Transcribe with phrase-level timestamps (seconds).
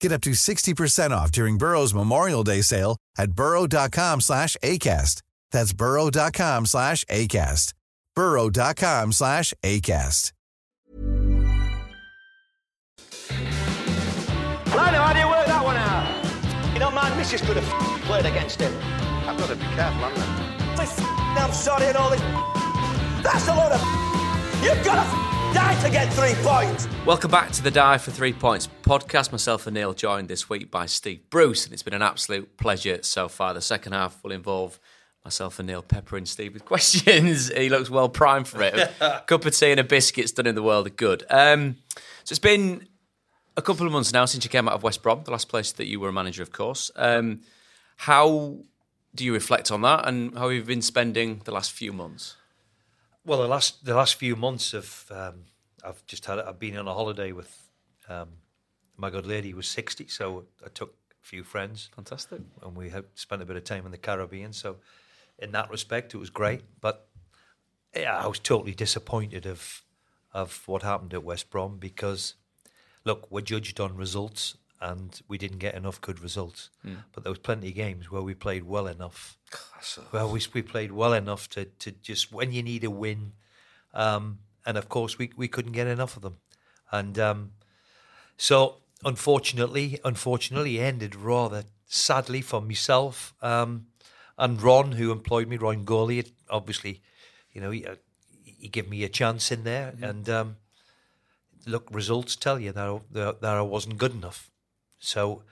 [0.00, 5.22] Get up to 60% off during Burrow's Memorial Day sale at burrow.com slash ACAST.
[5.50, 7.72] That's burrow.com slash ACAST.
[8.14, 10.32] burrow.com slash ACAST.
[14.74, 16.74] Lionel, how do you work that one out?
[16.74, 18.72] You know, my missus could have played against him.
[19.26, 20.54] I've got to be careful, haven't I?
[21.36, 22.20] I'm sorry and all this.
[23.22, 23.80] That's a load of.
[24.62, 25.23] You've got to
[25.54, 26.88] die to get three points.
[27.06, 29.30] Welcome back to the Die for Three Points podcast.
[29.30, 33.04] Myself and Neil joined this week by Steve Bruce, and it's been an absolute pleasure
[33.04, 33.54] so far.
[33.54, 34.80] The second half will involve
[35.24, 37.50] myself and Neil peppering Steve with questions.
[37.50, 38.74] he looks well primed for it.
[39.00, 41.22] a cup of tea and a biscuit's done in the world of good.
[41.30, 41.76] Um,
[42.24, 42.88] so it's been
[43.56, 45.70] a couple of months now since you came out of West Brom, the last place
[45.70, 46.90] that you were a manager, of course.
[46.96, 47.42] Um,
[47.96, 48.56] how
[49.14, 52.34] do you reflect on that, and how have you been spending the last few months?
[53.26, 55.46] Well, the last the last few months of um,
[55.82, 57.70] I've just had I've been on a holiday with
[58.06, 58.28] um,
[58.98, 61.88] my good lady who was sixty, so I took a few friends.
[61.94, 62.40] Fantastic.
[62.62, 64.52] and we had spent a bit of time in the Caribbean.
[64.52, 64.76] So,
[65.38, 66.62] in that respect, it was great.
[66.82, 67.08] But
[67.96, 69.82] yeah, I was totally disappointed of
[70.34, 72.34] of what happened at West Brom because,
[73.04, 76.70] look, we're judged on results, and we didn't get enough good results.
[77.12, 79.38] But there was plenty of games where we played well enough.
[80.12, 83.32] Well, we we played well enough to to just when you need a win,
[83.94, 86.36] um, and of course we we couldn't get enough of them,
[86.90, 87.52] and um,
[88.36, 93.86] so unfortunately, unfortunately, it ended rather sadly for myself um,
[94.36, 96.30] and Ron, who employed me, Ron Gourlay.
[96.50, 97.00] Obviously,
[97.52, 97.96] you know, he, uh,
[98.44, 100.56] he gave me a chance in there, and um,
[101.66, 104.50] look, results tell you that, that that I wasn't good enough.
[105.04, 105.42] So,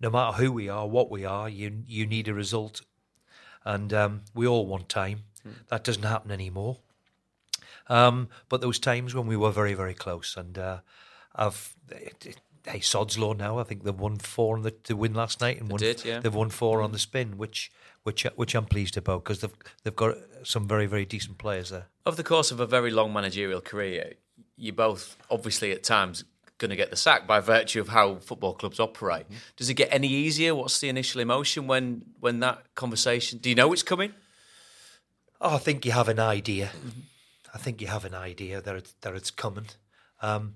[0.00, 2.82] no matter who we are, what we are, you you need a result,
[3.64, 5.24] and um, we all want time.
[5.68, 6.78] That doesn't happen anymore.
[7.88, 10.78] Um, but there was times when we were very, very close, and uh,
[11.34, 13.58] I've it, it, hey sod's law now.
[13.58, 16.04] I think they've won four on the to win last night, and They won, did,
[16.04, 16.20] yeah.
[16.20, 17.70] they've won four on the spin, which
[18.02, 21.86] which which I'm pleased about because they've they've got some very, very decent players there.
[22.06, 24.14] Over the course of a very long managerial career,
[24.56, 26.24] you both obviously at times
[26.58, 29.26] going to get the sack by virtue of how football clubs operate.
[29.56, 30.54] Does it get any easier?
[30.54, 33.38] What's the initial emotion when when that conversation?
[33.38, 34.12] Do you know it's coming?
[35.40, 36.70] Oh, I think you have an idea.
[37.52, 39.66] I think you have an idea that it's, that it's coming.
[40.22, 40.54] Um,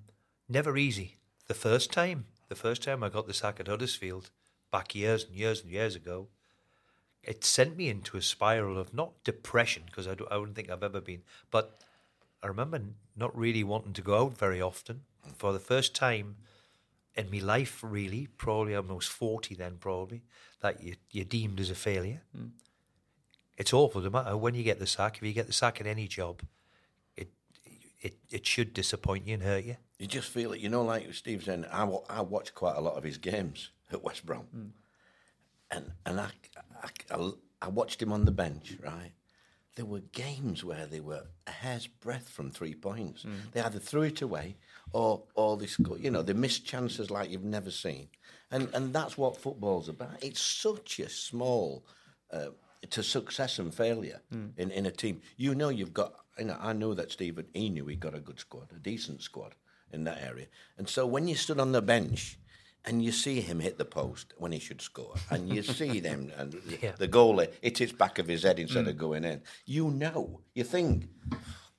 [0.49, 1.17] never easy.
[1.49, 4.31] The first time, the first time I got the sack at Huddersfield,
[4.71, 6.29] back years and years and years ago,
[7.23, 10.71] it sent me into a spiral of not depression because I, don't- I wouldn't think
[10.71, 11.83] I've ever been, but
[12.43, 12.81] I remember
[13.17, 15.01] not really wanting to go out very often.
[15.35, 16.37] For the first time
[17.15, 20.23] in my life, really, probably I was forty then, probably
[20.61, 22.47] that you you're deemed as a failure hmm.
[23.59, 24.01] it's awful.
[24.01, 26.43] No matter when you get the sack, if you get the sack in any job,
[27.17, 27.29] it
[28.01, 29.77] it it should disappoint you and hurt you.
[29.99, 30.61] You just feel it.
[30.61, 33.71] You know, like Steve said, I, wa- I watched quite a lot of his games
[33.93, 34.47] at West Brom.
[34.53, 34.67] Hmm.
[35.71, 36.29] And, and I,
[37.11, 37.31] I,
[37.61, 39.13] I watched him on the bench, right?
[39.75, 43.23] There were games where they were a hair's breadth from three points.
[43.23, 43.35] Hmm.
[43.53, 44.57] They either threw it away
[44.93, 46.01] or, or they scored.
[46.01, 48.09] You know, they missed chances like you've never seen.
[48.51, 50.23] And, and that's what football's about.
[50.23, 51.85] It's such a small
[52.33, 52.47] uh,
[52.91, 55.21] to success and failure in, in a team.
[55.37, 56.15] You know, you've got.
[56.39, 57.47] You know, I know that Stephen.
[57.55, 59.55] He knew he got a good squad, a decent squad
[59.93, 60.47] in that area.
[60.77, 62.39] And so when you stood on the bench
[62.85, 66.31] and you see him hit the post when he should score, and you see them
[66.37, 66.93] and Yeah.
[66.99, 70.63] the goalie hit its back of his head instead of going in, you know, you
[70.63, 71.09] think.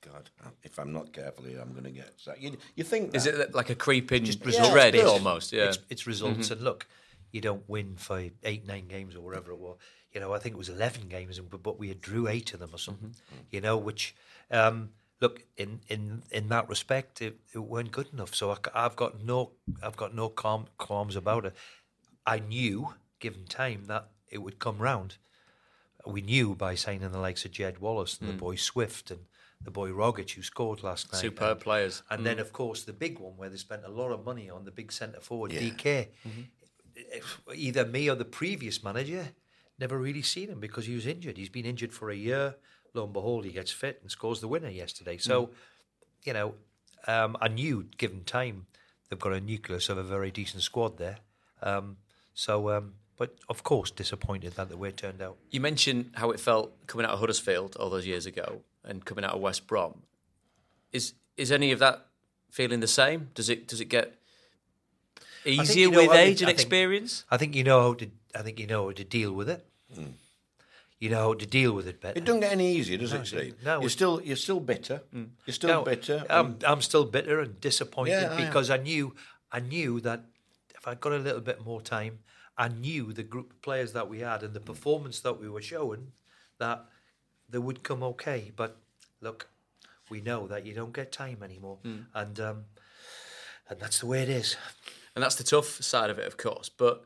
[0.08, 0.30] "Oh, God,
[0.62, 2.40] if I'm not careful here, I'm going to get sacked.
[2.40, 5.06] You, you think Is it like a creeping Just results dread bit it.
[5.06, 5.52] almost?
[5.52, 5.64] Yeah.
[5.64, 6.46] It's, it's results.
[6.46, 6.52] Mm-hmm.
[6.54, 6.86] And look,
[7.32, 9.76] you don't win for eight, nine games or whatever it was.
[10.12, 12.60] You know, I think it was 11 games, but, but we had drew eight of
[12.60, 13.42] them or something, mm-hmm.
[13.50, 14.14] you know, which,
[14.50, 14.90] um,
[15.20, 18.34] look, in, in, in that respect, it, it weren't good enough.
[18.34, 19.50] So I, have got no,
[19.82, 21.54] I've got no calm, qualms about it.
[22.26, 25.16] I knew, given time, that it would come round.
[26.06, 28.38] We knew by signing the likes of Jed Wallace and the mm.
[28.38, 29.20] boy Swift and
[29.62, 31.20] the boy Rogic who scored last night.
[31.20, 32.02] Superb And- players.
[32.10, 34.64] and then, of course, the big one where they spent a lot of money on
[34.64, 35.60] the big centre forward, Yeah.
[35.60, 36.08] DK.
[36.94, 39.32] If Either me or the previous manager
[39.78, 41.36] never really seen him because he was injured.
[41.36, 42.56] He's been injured for a year.
[42.94, 45.18] Lo and behold, he gets fit and scores the winner yesterday.
[45.18, 45.50] So,
[46.24, 46.54] you know,
[47.06, 48.66] um, I knew, given time,
[49.08, 51.18] they've got a nucleus of a very decent squad there.
[51.62, 51.98] Um,
[52.34, 55.36] so, um, but of course, disappointed that the way it turned out.
[55.50, 59.24] You mentioned how it felt coming out of Huddersfield all those years ago and coming
[59.24, 60.02] out of West Brom.
[60.92, 62.06] Is is any of that
[62.50, 63.30] feeling the same?
[63.34, 64.14] Does it does it get
[65.42, 67.24] think, easier you know, with I think- age and I think- experience?
[67.30, 68.10] I think you know how to.
[68.34, 69.66] I think you know how to deal with it.
[69.94, 70.04] Hmm.
[71.00, 72.18] You know how to deal with it better.
[72.18, 73.54] It doesn't get any easier, does it, Steve?
[73.64, 75.02] no, you're still you're still bitter.
[75.46, 76.24] You're still No, bitter.
[76.28, 78.46] I'm, I'm still bitter and disappointed Yeah, I am.
[78.46, 79.14] because I knew
[79.52, 80.24] I knew that
[80.74, 82.18] if I got a little bit more time,
[82.56, 85.62] I knew the group of players that we had and the performance that we were
[85.62, 86.12] showing
[86.58, 86.84] that
[87.48, 88.52] they would come okay.
[88.54, 88.76] But
[89.20, 89.48] look,
[90.10, 92.00] we know that you don't get time anymore, Hmm.
[92.14, 92.64] and um,
[93.68, 94.56] and that's the way it is.
[95.14, 96.68] And that's the tough side of it, of course.
[96.68, 97.04] But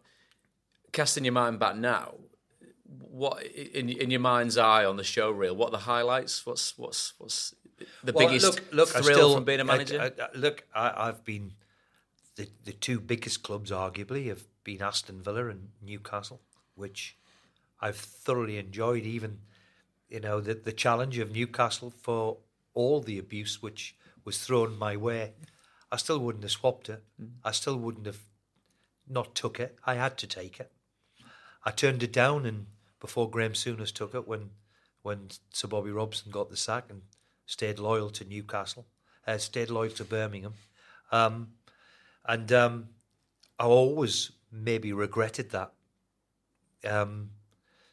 [0.93, 2.15] casting your mind back now,
[2.85, 5.57] what in in your mind's eye on the show reel?
[5.57, 6.45] What are the highlights?
[6.45, 7.55] What's what's what's
[8.05, 10.01] the Well, biggest look, look, thrill still, from being a manager?
[10.01, 11.55] I- I- look, I, I've been
[12.37, 16.41] the the two biggest clubs, arguably, have been Aston Villa and Newcastle,
[16.75, 17.17] which
[17.81, 19.05] I've thoroughly enjoyed.
[19.05, 19.39] Even
[20.13, 22.37] you know the the challenge of Newcastle for
[22.75, 25.33] all the abuse which was thrown my way.
[25.91, 27.03] I still wouldn't have swapped it.
[27.45, 28.21] I still wouldn't have
[29.09, 29.79] not took it.
[29.85, 30.71] I had to take it.
[31.65, 32.67] I turned it down, and
[33.01, 34.51] before Graham Souness took it, when
[35.03, 37.03] when Sir Bobby Robson got the sack and
[37.47, 38.87] stayed loyal to Newcastle,
[39.27, 40.55] uh, stayed loyal to Birmingham,
[41.11, 41.49] um,
[42.27, 42.89] and um,
[43.59, 45.73] I always maybe regretted that.
[46.85, 47.31] Um,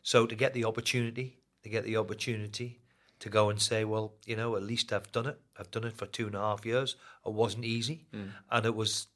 [0.03, 2.79] so to get the opportunity, to get the opportunity
[3.19, 5.39] to go and say, well, you know, at least I've done it.
[5.57, 6.95] I've done it for two and a half years.
[7.25, 8.05] It wasn't easy,
[8.49, 9.07] and it was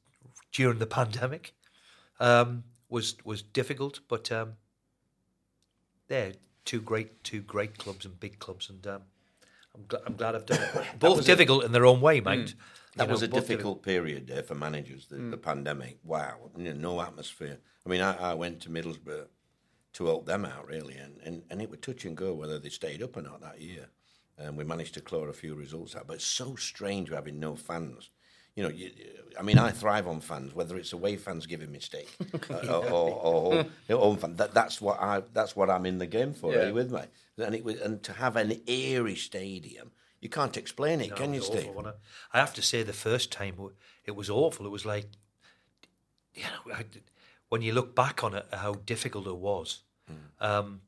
[0.52, 1.54] during the pandemic.
[2.20, 4.54] Um, was was difficult, but um,
[6.08, 9.02] they're two great two great clubs and big clubs, and um,
[9.74, 10.86] I'm, gl- I'm glad I've done it.
[10.98, 12.54] Both difficult in their own way, mind.
[12.96, 15.98] That You was know, a both difficult period there for managers, the, the pandemic.
[16.04, 17.58] Wow, you know, no atmosphere.
[17.84, 19.26] I mean, I, I went to Middlesbrough
[19.94, 22.68] to help them out, really, and, and, and it was touch and go whether they
[22.68, 23.86] stayed up or not that year.
[24.36, 26.08] And we managed to claw a few results out.
[26.08, 28.10] But it's so strange having no fans.
[28.56, 28.90] You know, you,
[29.38, 32.08] I mean, I thrive on fans, whether it's away fans giving mistake
[32.50, 34.36] uh, or, or, or home, you know, home fan.
[34.36, 35.22] That, that's what I.
[35.32, 36.52] That's what I'm in the game for.
[36.52, 37.00] Are you with me?
[37.38, 41.34] And it was, and to have an eerie stadium, you can't explain it, No, can
[41.34, 41.68] you, was Steve?
[42.32, 43.56] I have to say, the first time
[44.04, 44.66] it was awful.
[44.66, 45.06] It was like,
[46.34, 46.84] you know, I,
[47.50, 49.83] when you look back on it, how difficult it was.
[50.08, 50.14] Hmm.
[50.44, 50.80] Um,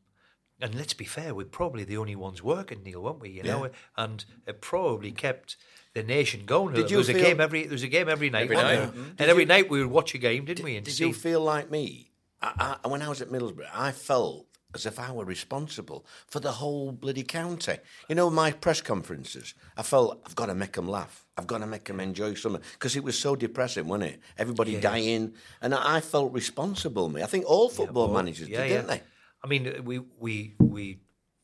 [0.60, 3.30] and let's be fair, we're probably the only ones working, Neil, weren't we?
[3.30, 3.70] You know, Yeah.
[3.96, 5.56] and it probably kept
[5.92, 6.74] the nation going.
[6.74, 8.76] Did there you was a game every there was a game every night, Every night,
[8.76, 8.86] there?
[8.88, 9.14] mhm.
[9.18, 10.76] and every night we would watch a game, didn't we?
[10.76, 12.10] And Did see you feel like me?
[12.40, 16.38] I, I, when I was at Middlesbrough, I felt as if I were responsible for
[16.38, 17.78] the whole bloody county.
[18.08, 21.26] You know, my press conferences, I felt I've got to make them laugh.
[21.36, 24.20] I've got to make them enjoy something because it was so depressing, wasn't it?
[24.38, 27.08] Everybody dying, and I, I felt responsible.
[27.08, 28.76] Me, I think all football well, managers yeah, did, yeah.
[28.76, 29.02] didn't they?
[29.42, 31.00] I mean, we we we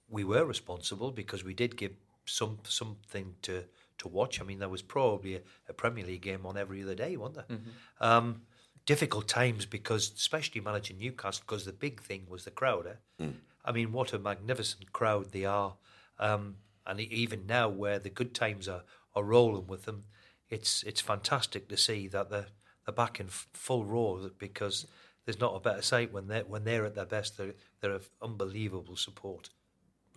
[0.09, 1.93] we were responsible because we did give
[2.25, 3.65] some something to
[3.99, 4.41] to watch.
[4.41, 7.49] I mean, there was probably a, a Premier League game on every other day, wasn't
[7.49, 7.59] there?
[8.01, 8.43] Um,
[8.87, 12.87] difficult times because, especially managing Newcastle, because the big thing was the crowd.
[12.87, 13.25] Eh?
[13.65, 15.77] I mean, what a magnificent crowd they are,
[16.19, 18.83] um, and even now, where the good times are
[19.15, 20.05] are rolling with them,
[20.51, 22.47] it's it's fantastic to see that they're
[22.85, 24.87] they're back in f- full roar because
[25.25, 27.39] there's not a better sight when they are when they're at their best.
[27.39, 29.51] They're they're of unbelievable support,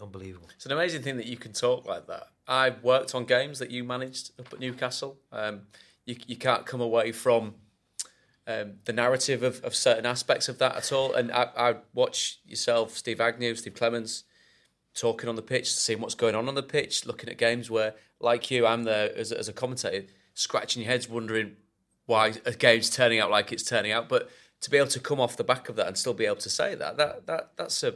[0.01, 0.49] unbelievable.
[0.55, 2.27] It's an amazing thing that you can talk like that.
[2.47, 5.17] I've worked on games that you managed up at Newcastle.
[5.31, 5.61] Um,
[6.05, 7.55] you, you can't come away from
[8.47, 11.13] um, the narrative of, of certain aspects of that at all.
[11.13, 14.23] And I, I watch yourself, Steve Agnew, Steve Clemence,
[14.93, 17.95] talking on the pitch, seeing what's going on on the pitch, looking at games where,
[18.19, 21.55] like you, I'm there as, a- as a commentator, scratching your heads, wondering
[22.05, 24.07] why a game's turning out like it's turning out.
[24.07, 24.29] But
[24.61, 26.49] to be able to come off the back of that and still be able to
[26.49, 27.95] say that, that, that that's a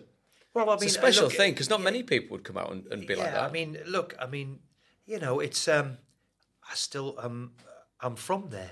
[0.53, 2.72] Well, I it's a mean, special look, thing because not many people would come out
[2.72, 3.44] and, and be yeah, like that.
[3.44, 4.60] I mean, look, I mean,
[5.06, 5.98] you know, it's um,
[6.70, 7.51] I still um,
[8.01, 8.72] I'm from there,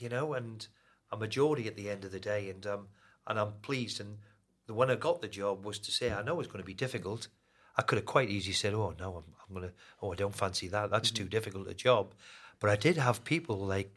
[0.00, 0.66] you know, and
[1.12, 2.88] a majority at the end of the day, and um,
[3.26, 4.00] and I'm pleased.
[4.00, 4.18] And
[4.66, 6.74] the when I got the job was to say I know it's going to be
[6.74, 7.28] difficult.
[7.76, 9.74] I could have quite easily said, "Oh no, I'm, I'm going to.
[10.02, 10.90] Oh, I don't fancy that.
[10.90, 12.14] That's too difficult a job."
[12.58, 13.92] But I did have people like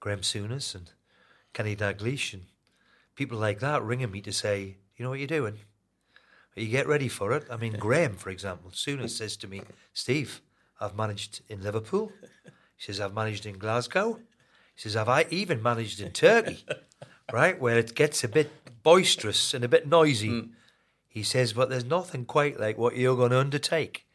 [0.00, 0.90] Graham Souness and
[1.52, 2.46] Kenny Dalglish and
[3.14, 5.60] people like that ringing me to say, "You know what you're doing?
[6.56, 9.62] You get ready for it." I mean, Graham, for example, Souness says to me,
[9.92, 10.40] "Steve,
[10.80, 12.12] I've managed in Liverpool."
[12.76, 14.20] He says, "I've managed in Glasgow."
[14.74, 16.64] He says, "Have I even managed in Turkey?"
[17.32, 18.50] right, where it gets a bit
[18.82, 20.28] boisterous and a bit noisy.
[20.28, 20.50] Hmm.
[21.08, 24.06] He says, but there's nothing quite like what you're going to undertake.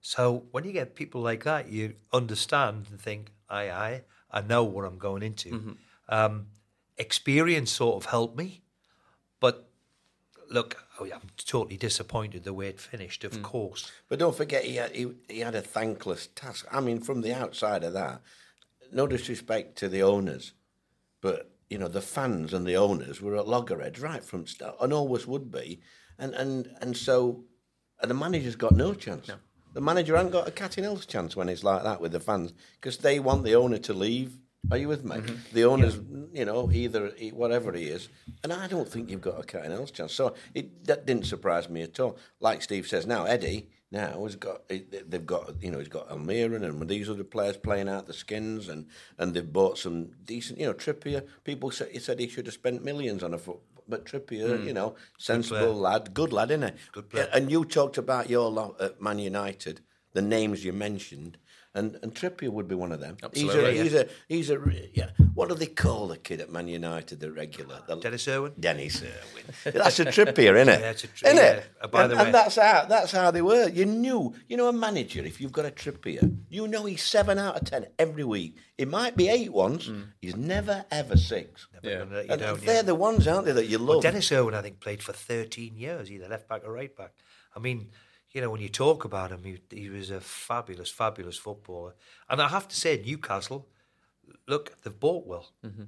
[0.00, 4.64] So when you get people like that, you understand and think, aye, aye, I know
[4.64, 5.50] what I'm going into.
[5.50, 5.72] Mm-hmm.
[6.08, 6.46] Um,
[6.96, 8.62] experience sort of helped me,
[9.38, 9.68] but
[10.48, 13.42] look, oh, I'm totally disappointed the way it finished, of mm.
[13.42, 13.92] course.
[14.08, 16.66] But don't forget, he had, he, he had a thankless task.
[16.72, 18.22] I mean, from the outside of that,
[18.92, 20.52] no disrespect to the owners,
[21.20, 24.92] but you know the fans and the owners were at loggerheads right from start, and
[24.92, 25.80] always would be,
[26.18, 27.44] and and and so,
[28.00, 29.30] and the manager's got no chance.
[29.72, 32.18] The manager hasn't got a cat in hell's chance when it's like that with the
[32.20, 34.36] fans because they want the owner to leave.
[34.70, 35.16] Are you with me?
[35.16, 35.54] Mm-hmm.
[35.54, 35.98] The owner's,
[36.34, 38.08] you know, either he- whatever he is,
[38.42, 40.12] and I don't think you've got a cat in hell's chance.
[40.12, 42.18] So it that didn't surprise me at all.
[42.40, 46.64] Like Steve says now, Eddie now has got they've got you know he's got Almiron
[46.64, 48.86] and these other players playing out the skins and
[49.18, 51.26] and they've bought some decent you know Trippier.
[51.44, 53.60] People said he said he should have spent millions on a foot.
[53.88, 54.68] But Trippier, hmm.
[54.68, 56.80] you know, sensible lad, good lad, isn't he?
[56.92, 57.28] Good player.
[57.32, 59.80] And you talked about your lot at Man United,
[60.12, 61.38] the names you mentioned,
[61.74, 63.16] and, and Trippier would be one of them.
[63.22, 65.10] Absolutely, He's a, he's a, he's a, yeah.
[65.34, 67.80] What do they call the kid at Man United, the regular?
[67.86, 68.52] The, Dennis Irwin?
[68.58, 69.74] Dennis Irwin.
[69.74, 70.80] That's a Trippier, isn't it?
[70.80, 71.52] Yeah, it's a tri- Isn't yeah.
[71.52, 71.70] it?
[71.80, 73.68] Uh, by and, the and that's how that's how they were.
[73.68, 75.22] You knew, you know, a manager.
[75.22, 78.56] If you've got a Trippier, you know he's seven out of ten every week.
[78.76, 79.90] It might be eight once.
[80.20, 81.68] He's never ever six.
[81.82, 82.82] Never gonna you And they're yeah.
[82.82, 84.02] the ones, aren't they, that you Well, love?
[84.02, 87.12] Dennis Irwin, I think, played for 13 years, either left back or right back.
[87.54, 87.90] I mean,
[88.32, 91.94] you know, when you talk about him, he, he was a fabulous, fabulous footballer.
[92.28, 93.66] And I have to say, Newcastle,
[94.46, 95.50] look, they've bought well.
[95.64, 95.84] Mm-hmm.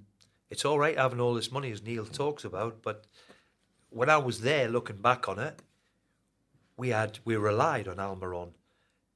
[0.50, 3.06] It's all right having all this money, as Neil talks about, but
[3.90, 5.60] when I was there looking back on it,
[6.76, 8.52] we had we relied on Almiron.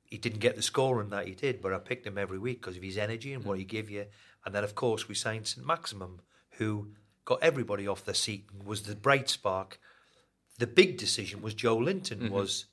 [0.04, 2.76] He didn't get the scoring that he did, but I picked him every week because
[2.76, 3.60] of his energy and what mm.
[3.60, 4.06] he gave you.
[4.44, 6.20] And then, of course, we signed Saint-Maximin,
[6.52, 6.92] who
[7.24, 9.80] got everybody off their seat and was the bright spark.
[10.58, 12.18] The big decision was Joelinton.
[12.18, 12.34] Mm-hmm.
[12.34, 12.66] Was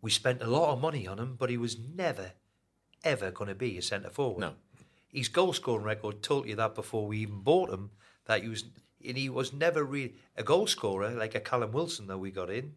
[0.00, 2.32] we spent a lot of money on him, but he was never,
[3.04, 4.40] ever going to be a centre forward.
[4.40, 4.52] No.
[5.12, 7.90] His goal scoring record told you that before we even bought him.
[8.26, 8.64] That he was,
[9.06, 12.50] and he was never really a goal scorer like a Callum Wilson that we got
[12.50, 12.74] in.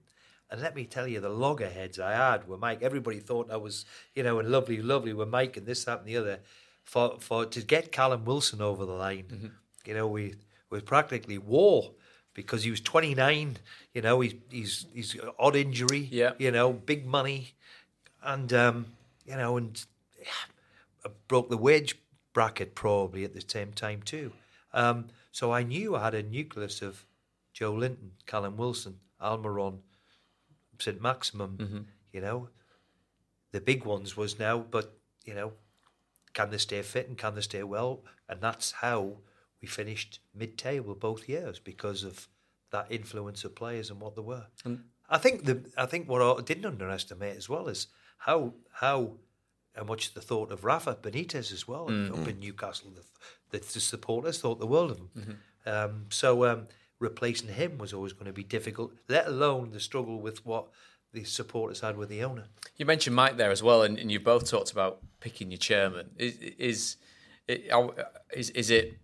[0.49, 3.85] And let me tell you, the loggerheads I had with Mike, everybody thought I was,
[4.15, 6.39] you know, and lovely, lovely with Mike and this, that, and the other.
[6.83, 9.47] For for to get Callum Wilson over the line, mm-hmm.
[9.85, 10.35] you know, we
[10.69, 11.91] was practically war
[12.33, 13.57] because he was 29.
[13.93, 16.07] You know, he's he's he's odd injury.
[16.11, 16.33] Yeah.
[16.37, 17.53] You know, big money,
[18.23, 18.85] and um,
[19.25, 19.83] you know, and
[21.27, 21.97] broke the wage
[22.33, 24.31] bracket probably at the same time too.
[24.73, 27.05] Um, so I knew I had a nucleus of
[27.55, 29.79] Joelinton, Callum Wilson, Almiron,
[30.79, 31.55] Saint-Maximin.
[32.13, 32.49] You know,
[33.51, 34.93] the big ones was now, but
[35.25, 35.53] you know,
[36.33, 38.01] can they stay fit and can they stay well?
[38.27, 39.17] And that's how
[39.61, 42.27] we finished mid-table both years because of
[42.71, 44.45] that influence of players and what they were.
[45.09, 47.87] I think the I think what I didn't underestimate as well is
[48.17, 49.17] how how
[49.75, 52.91] how much the thought of Rafa Benitez as well up in Newcastle.
[52.91, 55.39] The, the, the supporters thought the world of him.
[55.65, 56.67] Um, so um,
[56.99, 58.93] replacing him was always going to be difficult.
[59.07, 60.67] Let alone the struggle with what
[61.13, 62.45] the supporters had with the owner.
[62.77, 66.11] You mentioned Mike there as well, and, and you both talked about picking your chairman.
[66.17, 66.97] Is is
[67.47, 68.97] is, is it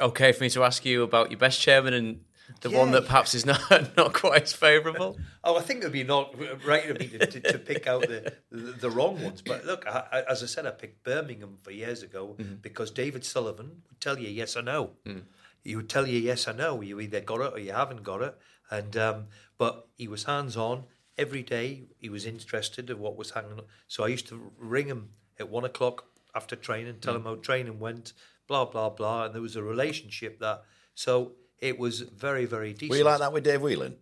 [0.00, 2.20] okay for me to ask you about your best chairman and
[2.60, 3.00] the one Yeah.
[3.00, 3.60] that perhaps is not
[3.96, 5.18] not quite as favourable?
[5.44, 8.02] Oh, I think it would be not right of me to, to, to pick out
[8.02, 9.42] the, the, the wrong ones.
[9.42, 12.56] But look, I, I, as I said, I picked Birmingham for years ago mm-hmm.
[12.56, 14.92] because David Sullivan would tell you yes or no.
[15.06, 15.22] Mm.
[15.62, 16.80] He would tell you yes or no.
[16.80, 18.36] You either got it or you haven't got it.
[18.70, 19.26] And um,
[19.58, 20.84] but he was hands on
[21.18, 21.84] every day.
[21.98, 23.52] He was interested in what was hanging.
[23.52, 23.62] on.
[23.88, 27.18] So I used to ring him at one o'clock after training, tell mm.
[27.18, 28.12] him how training went,
[28.50, 29.24] blah blah blah.
[29.24, 30.64] And there was a relationship that.
[30.94, 32.90] So it was very very decent.
[32.90, 33.96] Were you like that with Dave Whelan?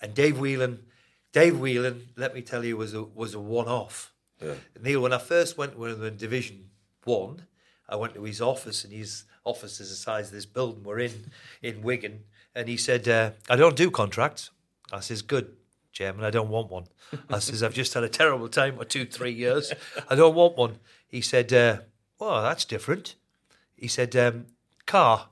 [0.00, 0.84] And Dave Whelan,
[1.32, 4.12] Dave Whelan, let me tell you, was a was a one off.
[4.80, 6.70] Neil, when I first went to the Division
[7.02, 7.46] One,
[7.88, 11.00] I went to his office, and his office is the size of this building we're
[11.00, 14.50] in in Wigan, and he said, uh, "I don't do contracts."
[14.92, 15.56] I says, "Good,
[15.98, 16.86] Chairman, I don't want one.
[17.30, 19.72] I says, I've just had a terrible time for two, three years.
[20.08, 20.78] I don't want one.
[21.08, 21.78] He said, uh,
[22.20, 23.16] well, that's different.
[23.78, 24.46] He said, um,
[24.86, 25.28] car.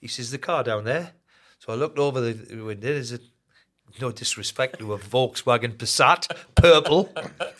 [0.00, 1.12] He says, the car down there.
[1.58, 2.86] So I looked over the window.
[2.86, 3.18] There's a,
[4.00, 7.12] no disrespect to a Volkswagen Passat, purple.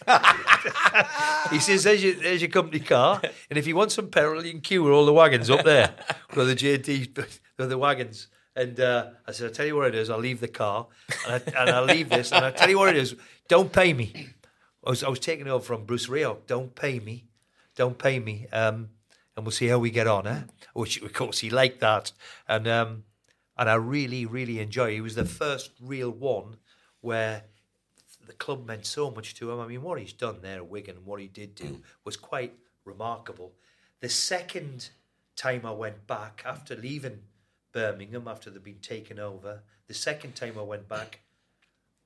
[1.51, 3.21] he says, there's your, there's your company car.
[3.51, 5.95] And if you want some petrol, you can queue with all the wagons up there.
[6.37, 8.29] With the JT, the wagons.
[8.55, 10.11] And uh, I said, I'll tell you what it is.
[10.11, 10.87] I'll leave the car
[11.27, 12.33] and, I, and I'll leave this.
[12.33, 13.17] And I'll tell you what it is.
[13.49, 14.29] Don't pay me.
[14.85, 16.47] I was, I was taking it over from Bruce Rioch.
[16.47, 17.25] Don't pay me.
[17.77, 18.47] Don't pay me.
[18.53, 18.91] Um,
[19.39, 20.27] and we'll see how we get on.
[20.27, 20.43] Eh?
[20.75, 22.11] Which, of course, he liked that.
[22.49, 23.05] And um,
[23.57, 24.93] and I really, really enjoy.
[24.93, 26.57] He was the first real one
[27.01, 27.45] where
[28.27, 29.61] the club meant so much to him.
[29.61, 32.53] I mean, what he's done there at Wigan and what he did do was quite
[32.85, 33.53] remarkable.
[34.01, 34.91] The second
[35.37, 37.21] time I went back after leaving
[37.73, 41.21] Birmingham, after they'd been taken over, the second time I went back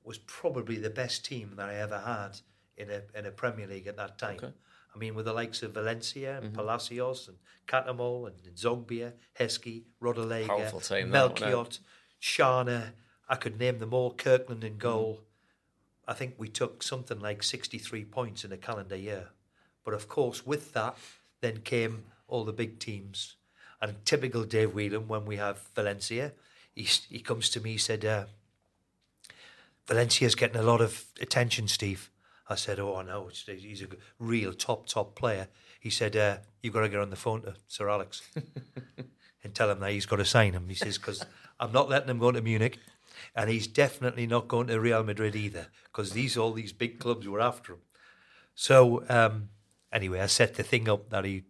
[0.03, 2.39] was probably the best team that I ever had
[2.77, 4.37] in a in a Premier League at that time.
[4.93, 10.47] I mean, with the likes of Valencia and Palacios and Cattermole and Zogbia, Heskey, Rodallega,
[10.47, 11.51] Powerful team, that, wasn't it?
[11.51, 11.79] Melchiot,
[12.21, 12.91] Scharner,
[13.27, 15.21] I could name them all, Kirkland in goal.
[16.07, 19.29] I think we took something like 63 points in a calendar year.
[19.83, 20.97] But of course, with that,
[21.41, 23.35] then came all the big teams.
[23.81, 26.33] And typical Dave Whelan, when we have Valencia,
[26.73, 28.25] he, he comes to me, he said, uh,
[29.87, 32.09] Valencia's getting a lot of attention, Steve.
[32.49, 33.29] I said, Oh, I know.
[33.45, 33.87] He's a
[34.19, 35.47] real top, top player.
[35.79, 38.21] He said, uh, You've got to get on the phone to Sir Alex
[39.43, 40.67] and tell him that he's got to sign him.
[40.67, 41.25] He says, Because
[41.59, 42.79] I'm not letting him go to Munich.
[43.35, 47.27] And he's definitely not going to Real Madrid either, because these all these big clubs
[47.27, 47.79] were after him.
[48.55, 49.49] So um,
[49.91, 51.43] anyway, I set the thing up that he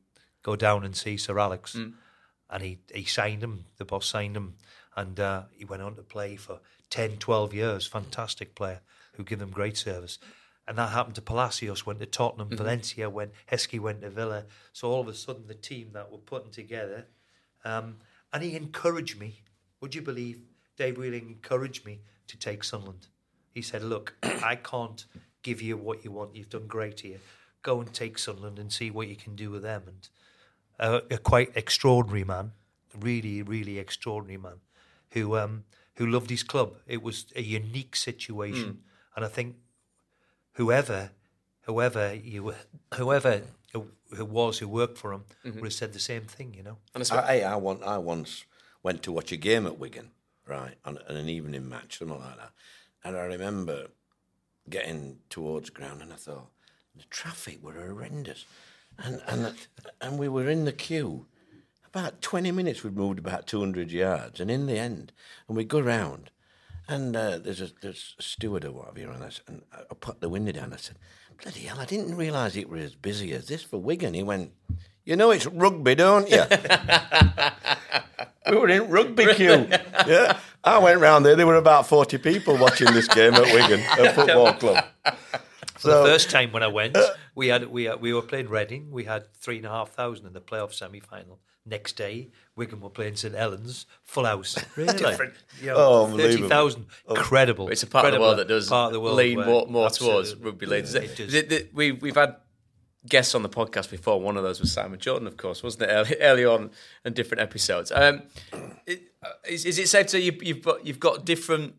[0.43, 3.65] go down and see Sir Alex, and he he signed him.
[3.77, 4.55] The boss signed him,
[4.95, 6.59] and uh, he went on to play for
[6.89, 7.88] 10, 12 years.
[7.88, 8.81] Fantastic player
[9.15, 10.19] who gave them great service.
[10.67, 14.46] And that happened to Palacios, went to Tottenham, Valencia went, Heskey went to Villa.
[14.72, 17.08] So all of a sudden, the team that were putting together,
[17.65, 17.98] um,
[18.32, 19.41] and he encouraged me.
[19.82, 20.41] Would you believe
[20.78, 23.08] Dave Whelan encouraged me to take Sunderland?
[23.52, 25.06] He said, "Look, I can't
[25.41, 26.36] give you what you want.
[26.36, 27.19] You've done great here.
[27.62, 30.10] Go and take Sunderland and see what you can do with them." And
[30.80, 32.54] uh, a quite extraordinary man,
[32.97, 34.62] really, really extraordinary man,
[35.12, 36.76] who um, who loved his club.
[36.88, 38.84] It was a unique situation,
[39.15, 39.56] and I think
[40.54, 41.12] whoever,
[41.62, 42.54] whoever you,
[42.96, 43.42] whoever
[43.74, 45.60] who, who was who worked for him mm-hmm.
[45.60, 46.54] would have said the same thing.
[46.56, 46.78] You know.
[46.94, 48.46] And I I, suppose- I, I, want, I once
[48.82, 50.12] went to watch a game at Wigan,
[50.48, 52.52] right, on, on an evening match, something like that.
[53.04, 53.88] And I remember
[54.70, 56.50] getting towards ground and I thought,
[56.96, 58.46] the traffic were horrendous.
[59.00, 59.54] And, and,
[60.02, 61.26] and we were in the queue.
[61.86, 64.39] About 20 minutes, we'd moved about 200 yards.
[64.39, 65.12] And in the end,
[65.48, 66.32] and we go round,
[66.88, 69.93] and uh, there's, a, there's a steward or whatever, you know, and I, and I
[70.00, 70.74] put the window down.
[70.74, 70.98] I said,
[71.41, 74.13] bloody hell, I didn't realise it was as busy as this for Wigan.
[74.13, 74.52] He went,
[75.06, 76.43] you know it's rugby, don't you?
[78.50, 79.67] we were in rugby queue.
[80.08, 80.39] yeah.
[80.63, 81.36] I went round there.
[81.36, 84.86] There were about 40 people watching this game at Wigan, a football club.
[85.84, 86.98] For the first time when I went,
[87.36, 88.89] we had we had, we were playing Reading.
[88.91, 91.39] We had three and a half thousand in the playoff semi final.
[91.65, 94.58] Next day, Wigan were playing St Helens, full house.
[94.76, 94.98] Really?
[94.98, 96.36] Different, you know, Oh, unbelievable.
[96.38, 96.86] thirty thousand.
[97.10, 97.69] Incredible.
[97.69, 99.89] It's a part of the world that does part of the world lean more, more
[99.89, 100.86] towards rugby league.
[100.89, 101.32] Yeah, it does.
[101.32, 102.36] The- the- we, we've had
[103.08, 104.19] guests on the podcast before.
[104.19, 105.89] One of those was Simon Jordan, of course, wasn't it?
[105.93, 106.72] Early, early on
[107.06, 107.91] in different episodes.
[107.93, 108.24] Um,
[108.86, 111.76] it, uh, is, is it safe to say you, you've, got, you've got different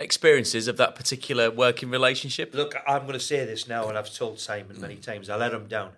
[0.00, 2.54] experiences of that particular working relationship?
[2.54, 5.30] Look, I'm going to say this now, and I've told Simon many times.
[5.30, 5.92] I let him down.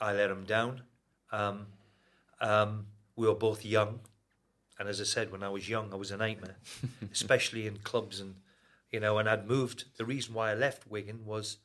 [0.00, 0.82] I let him down.
[1.30, 1.66] Um,
[2.40, 4.00] um, we were both young,
[4.78, 6.56] and as I said, when I was young, I was a nightmare,
[7.12, 8.34] especially in clubs and
[8.90, 9.18] you know.
[9.18, 9.84] And I'd moved.
[9.96, 11.58] The reason why I left Wigan was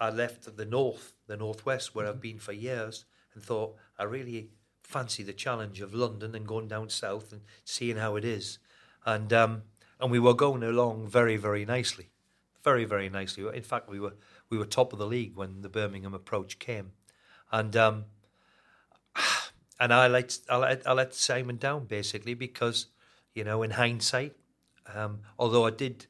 [0.00, 4.50] I left the north, the northwest, where I've been for years, and thought I really
[4.82, 8.58] fancy the challenge of London and going down south and seeing how it is.
[9.04, 9.62] And um,
[10.00, 12.08] and we were going along very, very nicely,
[12.62, 13.44] very, very nicely.
[13.54, 14.14] In fact, we were
[14.50, 16.92] we were top of the league when the Birmingham approach came,
[17.50, 18.04] and um,
[19.80, 22.86] and I let I let I let Simon down basically because
[23.34, 24.34] you know in hindsight,
[24.94, 26.06] um, although I did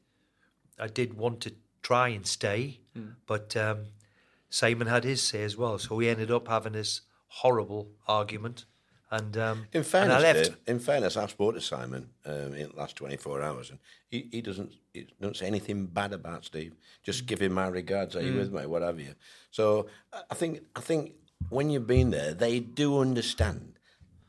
[0.79, 2.79] I did want to try and stay,
[3.25, 3.85] but um,
[4.49, 8.65] Simon had his say as well, so we ended up having this horrible argument,
[9.11, 10.43] and um, In and fairness, I left.
[10.43, 14.27] Dave, in fairness, I've spoke to Simon um, in the last 24 hours, and he,
[14.31, 16.73] he doesn't he doesn't say anything bad about Steve.
[17.03, 18.15] Just give him my regards.
[18.15, 18.65] Are you with me?
[18.65, 19.15] What have you?
[19.51, 21.13] So I- think I think
[21.49, 23.79] when you've been there, they do understand,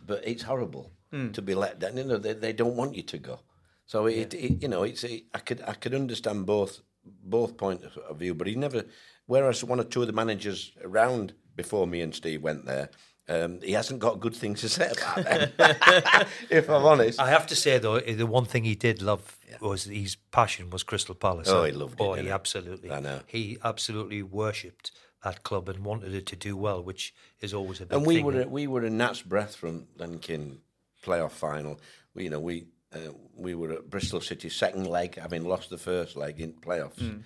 [0.06, 0.92] but it's horrible
[1.32, 1.96] to be let down.
[1.96, 3.40] You know, they, they don't want you to go.
[3.86, 7.82] So it, it you know, it's it, I could I could understand both both point
[8.08, 8.84] of view, but he never.
[9.26, 12.90] Whereas one or two of the managers around before me and Steve went there,
[13.30, 15.50] um, he hasn't got good things to say about them.
[16.50, 19.84] if I'm honest, I have to say though, the one thing he did love was
[19.84, 21.48] his passion was Crystal Palace.
[21.48, 22.90] Oh, he loved it, Oh, he absolutely.
[22.90, 23.20] I know.
[23.26, 24.90] He absolutely worshipped
[25.22, 28.16] that club and wanted it to do well, which is always a big and we
[28.16, 28.24] thing.
[28.26, 30.60] were we were a gnat's breath from Lincoln
[31.04, 31.80] playoff final.
[32.14, 35.78] We, you know, we uh, we were at Bristol City second leg, having lost the
[35.78, 37.22] first leg in playoffs,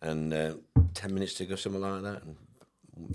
[0.00, 0.54] and uh,
[0.94, 2.36] ten minutes to go, something like that, and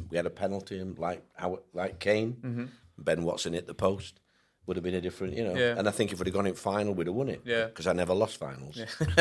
[0.10, 4.20] we had a penalty, and like our, like Kane, Ben Watson hit the post.
[4.66, 5.56] Would have been a different, you know.
[5.56, 5.76] Yeah.
[5.78, 7.42] And I think if we'd have gone in final, we'd have won it.
[7.44, 7.66] Yeah.
[7.66, 8.78] Because I never lost finals.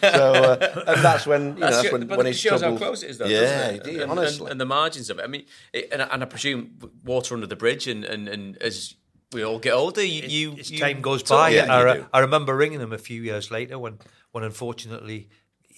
[0.00, 2.80] so, uh, and that's when you know, that's That's when, but when it shows troubles,
[2.80, 3.26] how close it is, though.
[3.26, 3.84] Yeah, doesn't it it?
[3.84, 4.44] did, and, honestly.
[4.44, 5.22] and, and the margins of it.
[5.22, 8.56] I mean, it, and, I- and I presume water under the bridge, and, and, and
[8.58, 8.94] as
[9.32, 12.06] we all get older, you, you, as you time goes by, Yeah, I, you.
[12.12, 13.98] I remember ringing them a few years later when,
[14.32, 15.28] when unfortunately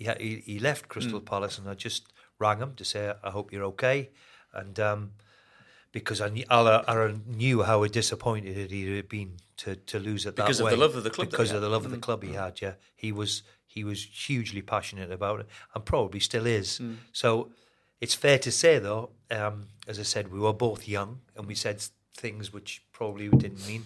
[0.00, 1.24] he, he, he left Crystal hmm.
[1.24, 4.10] Palace, and I just rang him to say, "I hope you're okay,"
[4.54, 5.12] and um,
[5.92, 10.24] because I knew, I, uh, I knew how disappointed he had been to, to lose
[10.24, 11.90] it that Because that of the love of the club because of the love of
[11.90, 12.02] the hmm.
[12.02, 12.36] club he hmm.
[12.36, 12.60] had.
[12.60, 16.80] Yeah, he was he was hugely passionate about it, and probably still is.
[17.12, 17.50] So.
[18.00, 21.54] It's fair to say, though, um, as I said, we were both young and we
[21.54, 21.82] said
[22.16, 23.84] things which probably we didn't mean.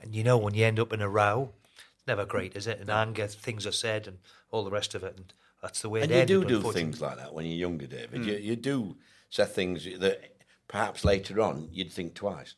[0.00, 1.50] And you know, when you end up in a row,
[1.94, 2.80] it's never great, is it?
[2.80, 4.18] And anger, things are said, and
[4.50, 5.14] all the rest of it.
[5.16, 7.86] And that's the way And it you do do things like that when you're younger,
[7.86, 8.22] David.
[8.22, 8.28] Hmm.
[8.28, 8.96] You, you do
[9.28, 10.36] say things that
[10.68, 12.54] perhaps later on you'd think twice.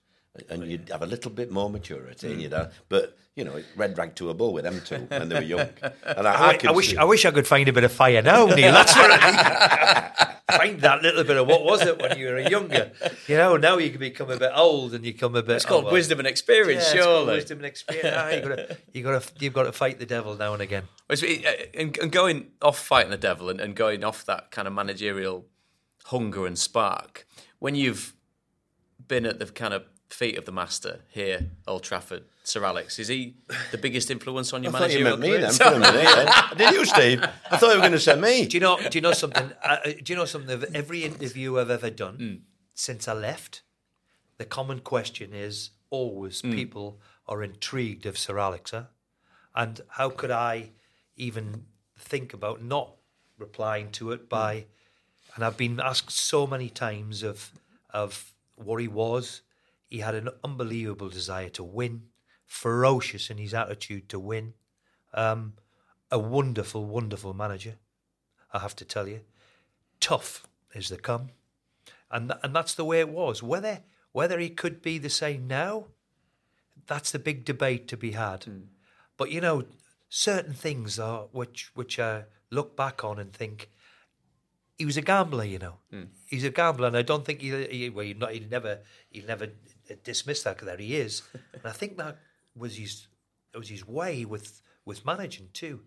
[0.49, 2.69] And you'd have a little bit more maturity in you, know.
[2.89, 5.69] But, you know, red rag to a bull with them two when they were young.
[6.05, 7.93] And I, I, I, I wish see- I wish I could find a bit of
[7.93, 8.73] fire now, Neil.
[8.73, 10.29] That's what I need.
[10.57, 12.93] find that little bit of what was it when you were younger.
[13.27, 15.57] You know, now you can become a bit old and you come a bit.
[15.57, 15.95] It's called oh, well.
[15.95, 17.35] wisdom and experience, Yeah, it's called surely.
[17.35, 18.17] wisdom and experience.
[18.17, 20.85] Ah, you gotta, you gotta, you've got to fight the devil now and again.
[21.09, 25.47] And, and going off fighting the devil and, and going off that kind of managerial
[26.07, 27.27] hunger and spark,
[27.59, 28.15] when you've
[29.09, 33.09] been at the kind of feet of the master here, Old Trafford, Sir Alex, is
[33.09, 33.35] he
[33.71, 36.03] the biggest influence on your I your thought you meant me then for a minute.
[36.05, 36.51] yeah.
[36.57, 37.23] Did you, Steve?
[37.51, 38.47] I thought you were going to say me.
[38.47, 38.77] Do you know?
[38.79, 39.51] Do you know something?
[39.63, 40.51] Uh, uh, do you know something?
[40.55, 42.35] Of every interview I've ever done Hmm.
[42.75, 43.63] since I left,
[44.39, 46.53] the common question is always Hmm.
[46.53, 48.85] people are intrigued of Sir Alex, huh?
[49.55, 50.71] and how could I
[51.17, 51.67] even
[51.99, 52.95] think about not
[53.39, 54.67] replying to it by?
[55.35, 57.53] And I've been asked so many times of
[57.91, 59.43] of what he was.
[59.93, 62.05] He had an unbelievable desire to win,
[62.47, 64.55] ferocious in his attitude to win.
[65.13, 65.53] Um,
[66.11, 67.75] a wonderful, wonderful manager.
[68.55, 69.21] I have to tell you,
[70.01, 71.29] tough as they come,
[72.11, 73.43] and th- and that's the way it was.
[73.43, 73.81] Whether
[74.13, 75.89] whether he could be the same now,
[76.87, 78.47] that's the big debate to be had.
[79.19, 79.65] But you know,
[80.09, 83.69] certain things are which which I look back on and think
[84.79, 85.45] he was a gambler.
[85.45, 85.75] You know,
[86.29, 88.79] he's a gambler, and I don't think he, he well, he'd, not, he'd never
[89.11, 89.49] he'd never
[89.93, 90.59] Uh, dismiss that.
[90.59, 92.19] 'cause There he is, and I think that
[92.57, 93.07] was his
[93.55, 95.83] was his way with with managing too.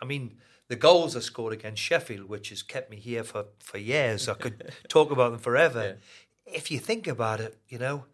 [0.00, 3.78] I mean, the goals I scored against Sheffield, which has kept me here for, for
[3.78, 5.98] years, I could talk about them forever.
[6.46, 8.04] If you think about it, you know,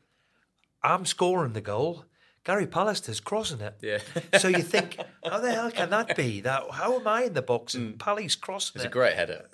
[0.82, 2.04] I'm scoring the goal.
[2.44, 3.74] Gary Pallister's crossing it.
[3.80, 3.98] Yeah.
[4.38, 6.40] so you think, how the hell can that be?
[6.42, 8.88] That how am I in the box and Pally's crossing It's it?
[8.88, 9.46] a great header.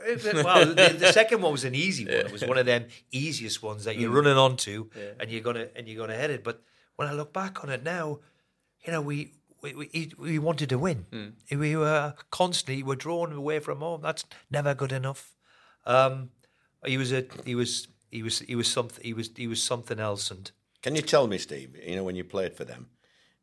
[0.45, 2.15] well, the, the second one was an easy one.
[2.15, 4.01] It was one of them easiest ones that Mm.
[4.01, 6.43] you're running onto and you're gonna and you're gonna head it.
[6.43, 6.63] But
[6.97, 8.19] when I look back on it now,
[8.85, 11.07] you know, we we we, we wanted to win.
[11.13, 11.59] Mm.
[11.59, 14.01] We were constantly we're drawn away from home.
[14.03, 15.35] That's never good enough.
[15.87, 16.31] Um,
[16.85, 20.01] he was a he was he was he was something he was he was something
[20.01, 20.51] else and.
[20.83, 21.77] Can you tell me, Steve?
[21.85, 22.89] You know, when you played for them,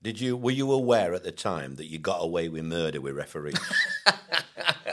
[0.02, 3.16] did you were you aware at the time that you got away with murder with
[3.16, 3.60] referees,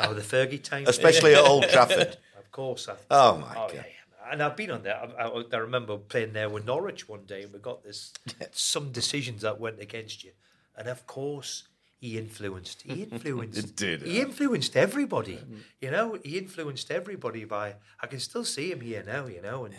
[0.01, 2.17] Oh, the Fergie time, especially at Old Trafford?
[2.39, 3.71] Of course, I, Oh my Oh, god!
[3.75, 4.33] yeah, yeah.
[4.33, 4.97] And I've been on there.
[4.97, 8.13] I, I, I remember playing there with Norwich one day, and we got this
[8.53, 10.31] some decisions that went against you,
[10.77, 11.67] and of course
[11.99, 12.83] he influenced.
[12.83, 13.75] He influenced.
[13.77, 15.37] Did, He influenced everybody.
[15.39, 15.57] Mm-hmm.
[15.81, 17.75] You know, he influenced everybody by.
[18.01, 19.27] I can still see him here now.
[19.27, 19.75] You know, and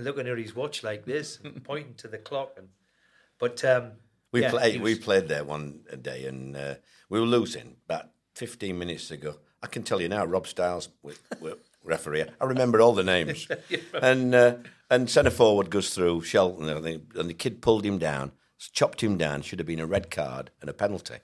[0.00, 2.68] looking at his watch like this, and pointing to the clock, and
[3.38, 3.92] but um,
[4.32, 4.74] We yeah, played.
[4.74, 6.74] he We played there one day, and uh,
[7.08, 9.36] we were losing about fifteen minutes ago.
[9.62, 12.24] I can tell you now, Rob Styles, with, with referee.
[12.40, 13.46] I remember all the names.
[14.02, 14.56] and uh,
[14.90, 19.02] and centre forward goes through Shelton, I think, and the kid pulled him down, chopped
[19.02, 19.42] him down.
[19.42, 21.16] Should have been a red card and a penalty.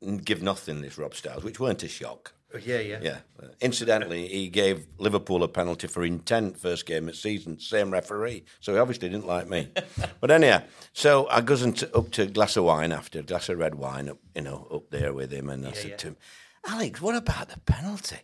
[0.00, 2.32] And give nothing this Rob Styles, which weren't a shock.
[2.64, 2.98] Yeah, yeah.
[3.02, 3.18] Yeah.
[3.42, 8.44] Uh, incidentally, he gave Liverpool a penalty for intent first game of season, same referee.
[8.60, 9.68] So he obviously didn't like me.
[10.20, 10.62] but anyhow,
[10.92, 13.74] so I goes into, up to a glass of wine after, a glass of red
[13.74, 15.48] wine, up, you know, up there with him.
[15.48, 15.96] And I said yeah.
[15.96, 16.16] to him,
[16.66, 18.18] Alex, what about the penalty?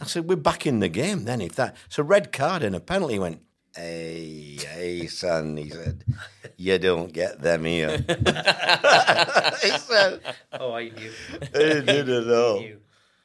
[0.00, 1.40] I said, we're back in the game then.
[1.40, 3.14] If that, so red card and a penalty.
[3.14, 3.42] He went,
[3.76, 6.04] hey, hey, son, he said,
[6.56, 7.98] you don't get them here.
[8.08, 10.20] he said,
[10.52, 11.12] Oh, I knew.
[11.40, 12.64] he didn't know.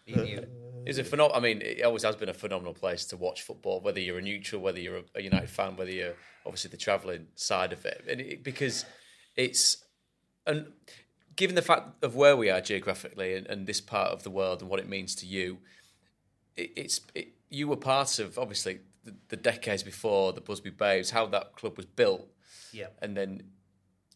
[0.08, 0.40] He.
[0.86, 3.82] It's a phenom- I mean, it always has been a phenomenal place to watch football.
[3.82, 6.16] Whether you're a neutral, whether you're a, a United fan, whether you're
[6.46, 8.86] obviously the travelling side of it, and it, because
[9.36, 9.84] it's
[10.46, 10.72] and
[11.36, 14.62] given the fact of where we are geographically and, and this part of the world
[14.62, 15.58] and what it means to you,
[16.56, 21.10] it, it's it, you were part of obviously the, the decades before the Busby Babes,
[21.10, 22.28] how that club was built,
[22.72, 22.88] Yeah.
[23.02, 23.44] and then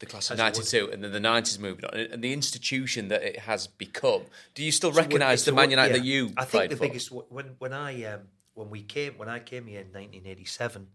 [0.01, 0.73] the class of As it was.
[0.73, 4.23] '92, and then the '90s moving on, and, and the institution that it has become.
[4.55, 5.97] Do you still So recognise the Man what- United yeah.
[5.99, 6.81] that you I think the for?
[6.87, 8.21] biggest when when I um,
[8.53, 10.87] when we came when I came here in 1987,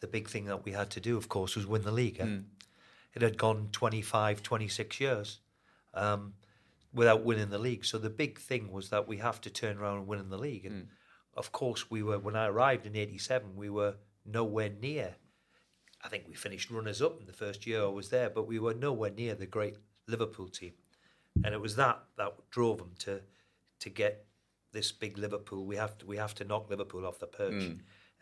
[0.00, 2.18] the big thing that we had to do, of course, was win the league.
[2.20, 2.24] eh?
[2.24, 2.38] Hmm.
[3.14, 5.38] It had gone 25, 26 years
[5.94, 6.34] um,
[6.92, 7.84] without winning the league.
[7.86, 10.36] So the big thing was that we have to turn around and win in the
[10.38, 10.66] league.
[10.66, 10.88] And Hmm.
[11.34, 15.16] of course, we were when I arrived in '87, we were nowhere near.
[16.04, 18.58] I think we finished runners up in the first year I was there, but we
[18.58, 20.72] were nowhere near the great Liverpool team.
[21.44, 23.20] And it was that that drove them to
[23.80, 24.26] to get
[24.72, 25.64] this big Liverpool.
[25.64, 27.72] We have to we have to knock Liverpool off the perch.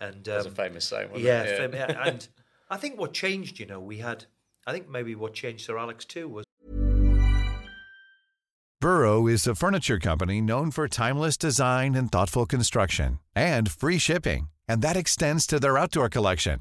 [0.01, 1.57] And That's um, a famous saying, wasn't yeah, it?
[1.57, 2.27] fam- yeah, and
[2.69, 4.25] I think what changed, you know, we had.
[4.67, 6.45] I think maybe what changed Sir Alex too was
[8.81, 14.49] Burrow is a furniture company known for timeless design and thoughtful construction and free shipping,
[14.69, 16.61] and that extends to their outdoor collection.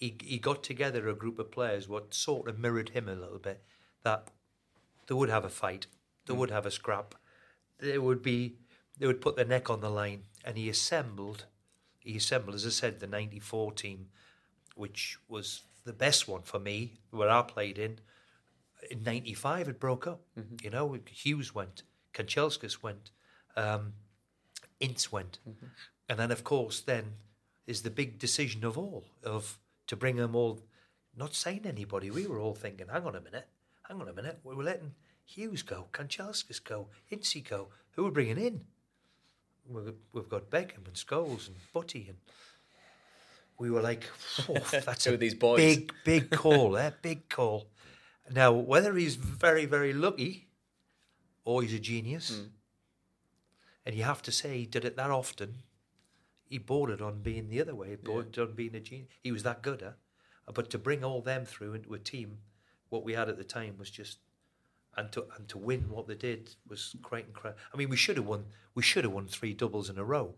[0.00, 3.38] he he got together a group of players what sort of mirrored him a little
[3.38, 3.62] bit
[4.02, 4.28] that
[5.06, 5.86] they would have a fight
[6.26, 6.38] they mm.
[6.38, 7.14] would have a scrap.
[7.78, 8.56] They would be
[8.98, 10.24] they would put their neck on the line.
[10.44, 11.46] And he assembled
[11.98, 14.06] he assembled as I said the 94 team
[14.74, 17.98] which was the best one for me where I played in.
[18.90, 20.56] In 95 it broke up mm-hmm.
[20.62, 21.82] you know Hughes went
[22.14, 23.10] Kanchelskis went
[23.56, 23.94] um,
[24.78, 25.38] Ince went.
[25.48, 25.66] Mm-hmm.
[26.08, 27.12] And then, of course, then
[27.66, 29.58] is the big decision of all of
[29.90, 30.60] to bring them all,
[31.16, 32.12] not saying anybody.
[32.12, 33.48] We were all thinking, hang on a minute,
[33.88, 34.38] hang on a minute.
[34.44, 37.70] We were letting Hughes go, Kanchelskis go, Ince go.
[37.96, 38.60] Who are we bringing in?
[39.68, 42.18] We've we've got Beckham and Scholes and Butty and
[43.58, 44.04] we were like,
[44.70, 45.56] that's a these boys?
[45.58, 46.92] big, big call, eh?
[47.02, 47.66] Big call.
[48.32, 50.46] Now, whether he's very, very lucky
[51.44, 52.46] or he's a genius, Hmm.
[53.84, 55.64] and you have to say he did it that often,
[56.50, 57.88] he bordered on being the other way.
[57.90, 59.08] He bordered on being a genius.
[59.22, 59.92] He was that good, huh?
[60.52, 62.38] But to bring all them through into a team,
[62.90, 64.18] what we had at the time was just,
[64.96, 67.60] and to and to win what they did was quite incredible.
[67.72, 68.44] I mean, we should have won.
[68.74, 70.34] We should have won three doubles in a row.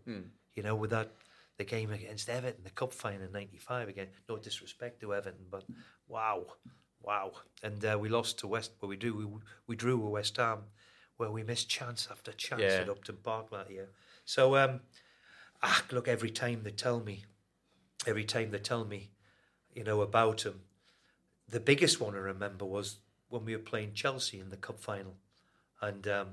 [0.55, 1.09] You know, with that
[1.57, 4.07] the game against Everton, the cup final in '95 again.
[4.29, 5.63] No disrespect to Everton, but
[6.07, 6.45] wow,
[7.01, 7.31] wow.
[7.63, 8.73] And uh, we lost to West.
[8.79, 9.13] But we drew.
[9.17, 9.25] We,
[9.65, 10.59] we drew with West Ham,
[11.17, 12.81] where we missed chance after chance Yeah.
[12.81, 13.89] at Upton Park that year.
[14.25, 14.81] So, um,
[15.63, 17.23] ah, look, every time they tell me,
[18.05, 19.09] every time they tell me,
[19.73, 20.61] you know, about him,
[21.49, 22.97] the biggest one I remember was
[23.29, 25.15] when we were playing Chelsea in the cup final,
[25.81, 26.27] and um,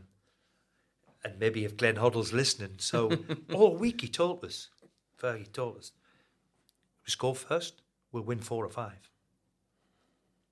[1.24, 3.10] and maybe if Glenn Hoddle's listening, so
[3.52, 4.68] all week he told us,
[5.20, 5.92] Fergie told us,
[7.04, 9.10] we score first, we'll win four or five.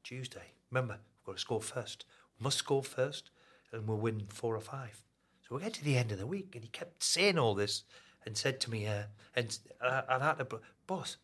[0.04, 2.04] Tuesday, remember, we've got to score first.
[2.38, 3.30] We must score first,
[3.72, 5.02] and we'll win four or five.
[5.46, 7.84] So we get to the end of the week, and he kept saying all this,
[8.28, 11.16] and said to me, uh, and I, I had to, boss,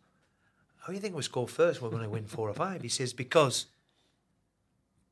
[0.80, 1.80] how do you think we score first?
[1.80, 2.82] We're going to win four or five.
[2.82, 3.66] He says because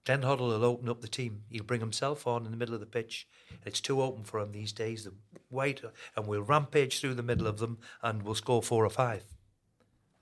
[0.04, 1.42] Glenn Hoddle will open up the team.
[1.50, 3.28] He'll bring himself on in the middle of the pitch.
[3.64, 5.04] It's too open for him these days.
[5.04, 5.12] The
[5.50, 5.82] wide,
[6.16, 9.24] and we'll rampage through the middle of them, and we'll score four or five.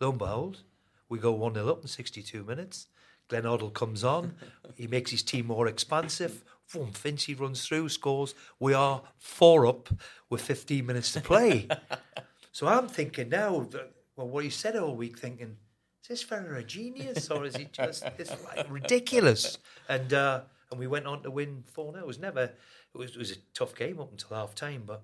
[0.00, 0.64] Lo and behold,
[1.08, 2.88] we go one 0 up in sixty-two minutes.
[3.28, 4.34] Glenn Hoddle comes on.
[4.74, 6.42] he makes his team more expansive.
[6.72, 6.92] Boom,
[7.38, 8.34] runs through, scores.
[8.58, 9.88] We are four up
[10.28, 11.68] with 15 minutes to play.
[12.52, 15.56] so I'm thinking now, that- well, what he said all week, thinking,
[16.02, 19.58] is this fella a genius or is he just it's like ridiculous?
[19.88, 22.04] And uh, and we went on to win 4 0.
[22.04, 22.52] It was never, it
[22.98, 25.02] was, it was a tough game up until half time, but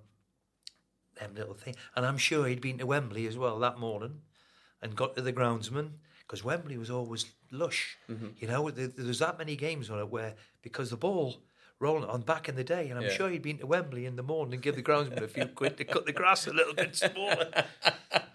[1.18, 1.74] them little thing.
[1.94, 4.20] And I'm sure he'd been to Wembley as well that morning
[4.82, 7.96] and got to the groundsman because Wembley was always lush.
[8.38, 11.42] You know, there, there's that many games on it where because the ball
[11.78, 13.10] rolling on back in the day, and I'm Yeah.
[13.12, 15.76] sure he'd been to Wembley in the morning and give the groundsman a few quid
[15.76, 17.64] to cut the grass a little bit smaller.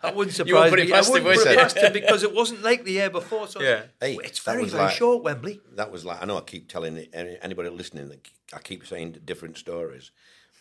[0.03, 0.91] I wouldn't You won't surprise put it me.
[0.91, 3.47] past I wouldn't would put it past him because it wasn't like the year before.
[3.47, 3.83] So Yeah.
[3.99, 5.59] Hey, it's very, very like- short, Wembley.
[5.73, 9.57] That was like I know I keep telling anybody listening that I keep saying different
[9.57, 10.11] stories,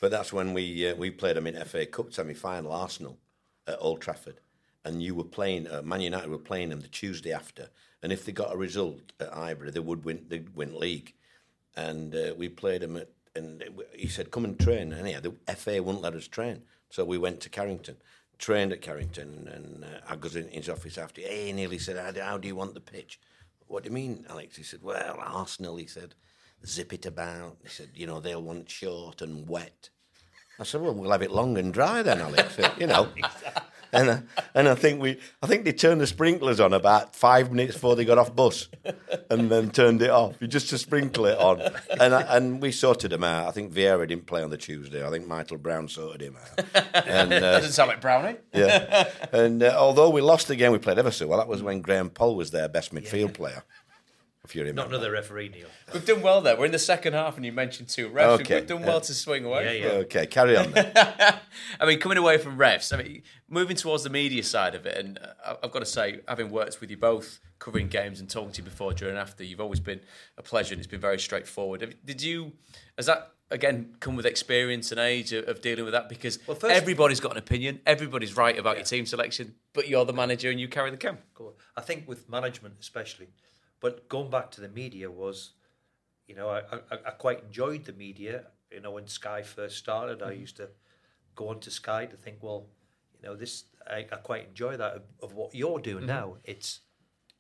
[0.01, 3.19] but that's when we uh, we played them in FA Cup semi final Arsenal
[3.67, 4.41] at Old Trafford,
[4.85, 7.69] and you were playing uh, Man United were playing them the Tuesday after,
[8.03, 11.15] and if they got a result at Highbury, they would win they'd win league,
[11.89, 13.63] and uh, we played him at and
[13.95, 17.19] he said come and train, and yeah, the FA wouldn't let us train, so we
[17.19, 17.97] went to Carrington.
[18.39, 21.21] Trained at Carrington, and uh, I was in his office after.
[21.21, 23.21] Hey, Neil, he said, how do, you want the pitch?
[23.67, 24.57] What do you mean, Alex?
[24.57, 26.15] He said, Well, Arsenal, he said,
[26.67, 27.59] zip it about.
[27.63, 29.91] He said, You know, they'll want short and wet.
[30.59, 32.59] I said, Well, we'll have it long and dry then, Alex.
[32.79, 33.11] you know.
[33.93, 34.19] And, uh,
[34.55, 37.97] and I think we, I think they turned the sprinklers on about five minutes before
[37.97, 38.69] they got off bus,
[39.31, 40.37] and then turned it off.
[40.41, 41.61] You just to sprinkle it on,
[42.01, 43.49] and I, and we sorted them out.
[43.49, 45.05] I think Vieira didn't play on the Tuesday.
[45.07, 46.85] I think Michael Brown sorted him out.
[47.07, 48.37] And uh, Doesn't sound like Brownie.
[48.55, 49.09] yeah.
[49.33, 51.39] And uh, although we lost the game, we played ever so well.
[51.39, 53.65] That was when Graham Poll was their best midfield player,
[54.45, 54.83] if you remember.
[54.83, 55.67] Not another referee, Neil.
[55.93, 56.57] We've done well there.
[56.57, 58.41] We're in the second half, and you mentioned two refs.
[58.41, 58.57] Okay.
[58.57, 59.79] We've done well to swing away.
[59.81, 59.93] Yeah, yeah.
[59.99, 60.73] Okay, carry on.
[60.73, 60.93] Then.
[61.81, 64.97] I mean, coming away from refs, I mean, moving towards the media side of it,
[64.97, 68.53] and uh, I've got to say, having worked with you both covering games and talking
[68.53, 70.01] to you before, during, and after, you've always been
[70.39, 71.97] a pleasure, and it's been very straightforward.
[72.05, 72.53] Did you,
[72.97, 76.09] has that again come with experience and age of, of dealing with that?
[76.09, 80.07] Because Well, first- everybody's got an opinion, everybody's right about your team selection, but you're
[80.07, 81.21] the manager and you carry the camp.
[81.35, 83.29] Go- I think with management especially,
[83.81, 85.53] but going back to the media was,
[86.27, 88.45] you know, I, I, I quite enjoyed the media.
[88.71, 90.41] You know, when Sky first started, I mm-hmm.
[90.41, 90.69] used to
[91.35, 92.67] go onto Sky to think, well,
[93.21, 96.07] you know, this I, I quite enjoy that of, of what you're doing mm-hmm.
[96.07, 96.37] now.
[96.45, 96.81] It's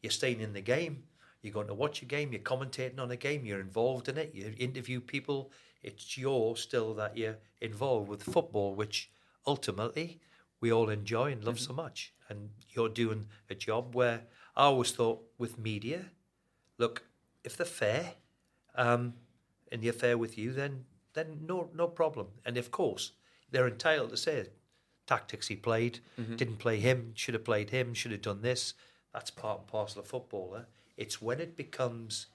[0.03, 1.05] you're staying in the game.
[1.43, 2.33] You're going to watch a game.
[2.33, 3.45] You're commentating on a game.
[3.45, 4.35] You're involved in it.
[4.35, 5.53] You interview people.
[5.83, 9.11] It's your still that you're involved with football, which
[9.47, 10.21] ultimately
[10.61, 11.65] we all enjoy and love mm-hmm.
[11.65, 12.13] so much.
[12.29, 14.23] And you're doing a job where
[14.55, 16.07] I always thought with media,
[16.81, 17.05] look,
[17.45, 18.15] if they're fair,
[18.75, 19.15] um,
[19.71, 22.29] and they're fair with you, then then no no problem.
[22.45, 23.13] And of course,
[23.51, 24.47] they're entitled to say
[25.07, 26.37] tactics he played, mm-hmm.
[26.37, 28.75] didn't play him, should have played him, should have done this.
[29.13, 30.61] That's part and parcel of footballer.
[30.61, 30.63] Eh?
[30.97, 32.27] It's when it becomes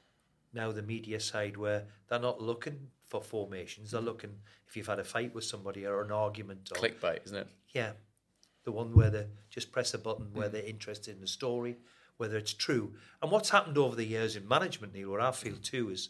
[0.53, 3.91] now the media side where they're not looking for formations.
[3.91, 4.07] They're mm-hmm.
[4.07, 4.35] looking
[4.67, 7.47] if you've had a fight with somebody or an argument or Clickbait, isn't it?
[7.73, 7.91] yeah,
[8.63, 10.53] the one where they just press a button where mm-hmm.
[10.53, 11.77] they're interested in the story,
[12.17, 12.93] whether it's true.
[13.21, 16.09] And what's happened over the years in management, Neil, where I feel too is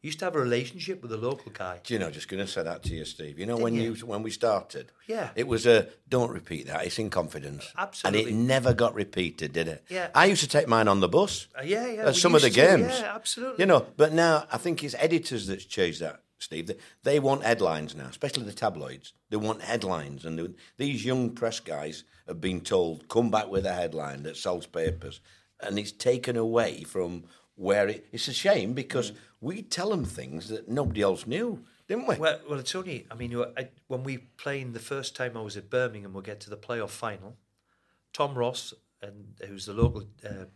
[0.00, 1.80] you used to have a relationship with the local guy.
[1.82, 3.36] Do you know, just going to say that to you, Steve.
[3.38, 3.94] You know, Didn't when you?
[3.94, 5.30] you when we started, Yeah.
[5.34, 6.86] it was a don't repeat that.
[6.86, 8.20] It's in confidence, Absolutely.
[8.20, 9.84] and it never got repeated, did it?
[9.88, 10.08] Yeah.
[10.14, 11.48] I used to take mine on the bus.
[11.58, 12.00] Uh, yeah, yeah.
[12.02, 13.00] at we some of the to, games.
[13.00, 13.56] Yeah, absolutely.
[13.62, 16.68] You know, but now I think it's editors that's changed that, Steve.
[16.68, 19.12] They, they want headlines now, especially the tabloids.
[19.30, 23.66] They want headlines, and they, these young press guys have been told, "Come back with
[23.66, 25.20] a headline that sells papers,"
[25.60, 27.24] and it's taken away from
[27.54, 28.06] where it.
[28.12, 32.16] It's a shame because we tell them things that nobody else knew, didn't we?
[32.16, 33.06] Well, well, it's only.
[33.10, 36.40] I mean, I, when we playing the first time I was at Birmingham, we'll get
[36.40, 37.36] to the playoff final.
[38.12, 38.72] Tom Ross,
[39.02, 40.46] and who's the local uh,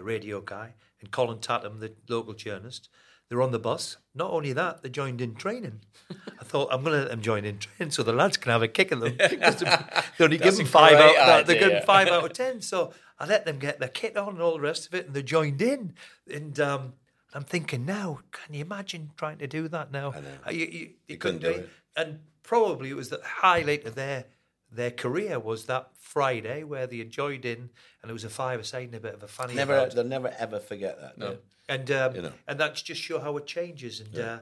[0.00, 2.88] radio guy, and Colin Tattum, the local journalist,
[3.32, 3.96] they're on the bus.
[4.14, 5.80] Not only that, they joined in training.
[6.10, 8.60] I thought I'm going to let them join in training so the lads can have
[8.60, 9.16] a kick at them.
[10.18, 11.46] they only give them five out.
[11.46, 11.76] They give idea.
[11.78, 12.60] them five out of ten.
[12.60, 15.14] So I let them get their kit on and all the rest of it, and
[15.14, 15.94] they joined in.
[16.30, 16.92] And um,
[17.32, 20.12] I'm thinking now, can you imagine trying to do that now?
[20.14, 20.28] I know.
[20.46, 21.70] Uh, You, you, you, couldn't couldn't, do do it.
[21.96, 24.26] And probably it was the highlight of their
[24.72, 27.70] their career was that Friday where they had joined in,
[28.02, 29.54] and it was a five-a-side and a bit of a funny.
[29.54, 29.94] never, about.
[29.94, 31.18] they'll never ever forget that.
[31.18, 31.36] No.
[31.68, 32.32] And um, you know.
[32.48, 34.00] and that's just show how it changes.
[34.00, 34.38] And uh,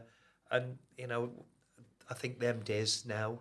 [0.51, 1.31] and you know,
[2.09, 3.41] I think them days now,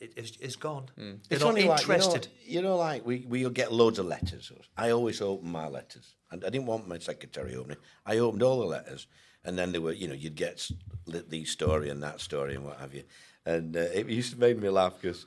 [0.00, 0.86] it is, is gone.
[0.96, 4.06] They're It's not only like, you know- you know, like we we'll get loads of
[4.06, 4.50] letters.
[4.76, 7.78] I always open my letters, and I didn't want my secretary opening.
[8.06, 9.06] I opened all the letters,
[9.44, 10.70] and then there were, you know, you'd get
[11.28, 13.04] these story and that story and what have you,
[13.46, 15.26] and uh, it used to make me laugh because.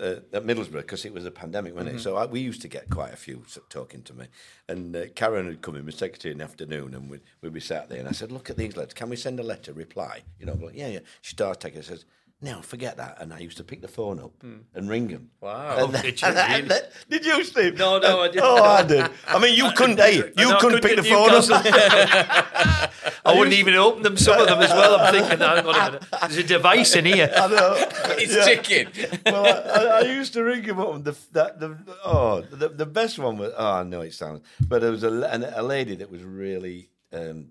[0.00, 2.00] Uh, at Middlesbrough, because it was a pandemic, wasn't it?
[2.00, 4.26] So I, we used to get quite a few talking to me.
[4.66, 7.60] And uh, Karen had come in, my secretary, in the afternoon, and we'd, we'd be
[7.60, 7.98] sat there.
[7.98, 8.94] And I said, Look at these letters.
[8.94, 10.22] Can we send a letter, reply?
[10.38, 11.00] You know, like, yeah, yeah.
[11.20, 12.06] She starts taking it, says,
[12.42, 13.18] No, forget that.
[13.20, 15.30] And I used to pick the phone up and ring them.
[15.42, 15.84] Wow.
[15.84, 16.60] And then- Did you really?
[16.62, 17.76] then- did you, Steve?
[17.76, 18.44] No, no, I didn't.
[18.44, 19.10] Oh, I did.
[19.28, 19.98] I mean, you couldn't.
[19.98, 21.44] Hey, you No, I couldn't pick the phone up.
[23.26, 24.16] I wouldn't even open them.
[24.16, 24.98] Some of them as well.
[25.00, 26.04] I'm thinking, hang on a minute.
[26.22, 27.30] There's a device in here.
[27.34, 27.74] I know.
[28.22, 28.88] It's ticking.
[29.26, 30.94] well, I, I, I used to ring him up.
[30.94, 34.40] And the, that, the oh, the, the best one was oh no, it sounds.
[34.66, 37.48] But there was a, a lady that was really um,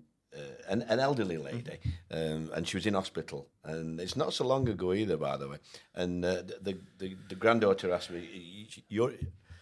[0.68, 1.78] an, an elderly lady,
[2.10, 3.48] um, and she was in hospital.
[3.64, 5.56] And it's not so long ago either, by the way.
[5.94, 9.12] And uh, the, the the granddaughter asked me, "You're."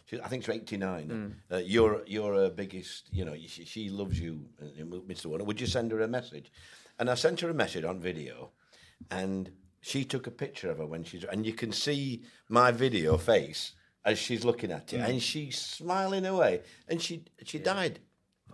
[0.07, 1.37] She, I think she's 89.
[1.53, 5.27] Uh, you're you're her biggest, you know, she, she loves you, uh, Mr.
[5.27, 5.47] Warnock.
[5.47, 6.51] Would you send her a message?
[6.99, 8.53] And I sent her a message on video,
[9.11, 9.51] and
[9.83, 13.73] she took a picture of her when she's, and you can see my video face
[14.05, 18.01] as she's looking at it, and she's smiling away, and she she died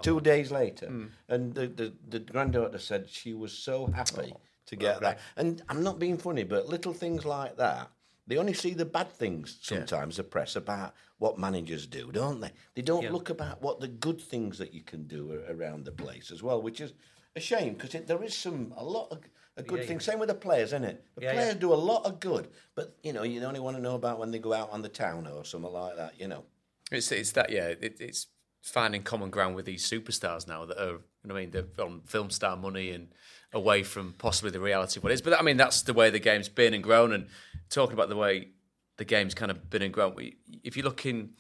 [0.03, 0.21] two oh.
[0.21, 1.07] days later, hmm.
[1.29, 5.63] and the, the the granddaughter said she was so happy oh, to get that, and
[5.69, 7.91] I'm not being funny, but little things like that.
[8.27, 12.53] They only see the bad things sometimes, the press, about what managers do, don't they?
[12.75, 16.31] They don't look about what the good things that you can do around the place
[16.31, 16.95] as well, which is
[17.37, 19.19] a shame because there is some, a lot of
[19.59, 20.01] a good thing.
[20.01, 21.05] Same with the players, isn't it?
[21.17, 21.61] The Yeah, players yeah.
[21.61, 24.31] do a lot of good, but, you know, you only want to know about when
[24.31, 26.45] they go out on the town or something like that, you know.
[26.91, 27.69] It's it's that yeah.
[27.69, 28.27] It, it's
[28.65, 32.01] finding common ground with these superstars now that are, you know I mean they're on
[32.07, 33.09] film star money and
[33.53, 35.21] away from possibly the reality of what is.
[35.21, 37.13] But I mean that's the way the game's been and grown.
[37.13, 37.29] And
[37.69, 38.49] talking about the way
[38.97, 40.17] the game's kind of been and grown.
[40.63, 41.31] If you're looking,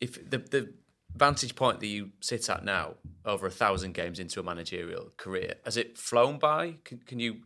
[0.00, 0.74] if the the
[1.14, 2.94] vantage point that you sit at now,
[3.24, 6.74] over a thousand games into a managerial career, has it flown by?
[6.84, 7.42] Can, can you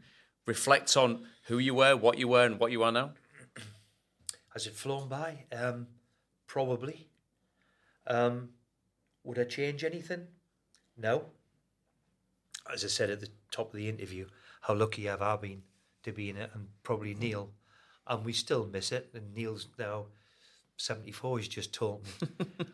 [0.47, 3.12] reflect on who you were, what you were, and what you are now?
[4.55, 5.45] Has it flown by?
[5.53, 5.87] Um,
[6.47, 7.09] probably.
[8.07, 8.49] Um,
[9.25, 10.27] would I change anything?
[10.97, 11.27] No.
[12.73, 14.27] As I said at the top of the interview,
[14.62, 15.62] how lucky have I been
[16.03, 17.51] to be in it, and probably Neil,
[18.07, 19.11] and we still miss it.
[19.14, 20.07] And Neil's now
[20.77, 21.39] seventy-four.
[21.39, 22.47] He's just told me.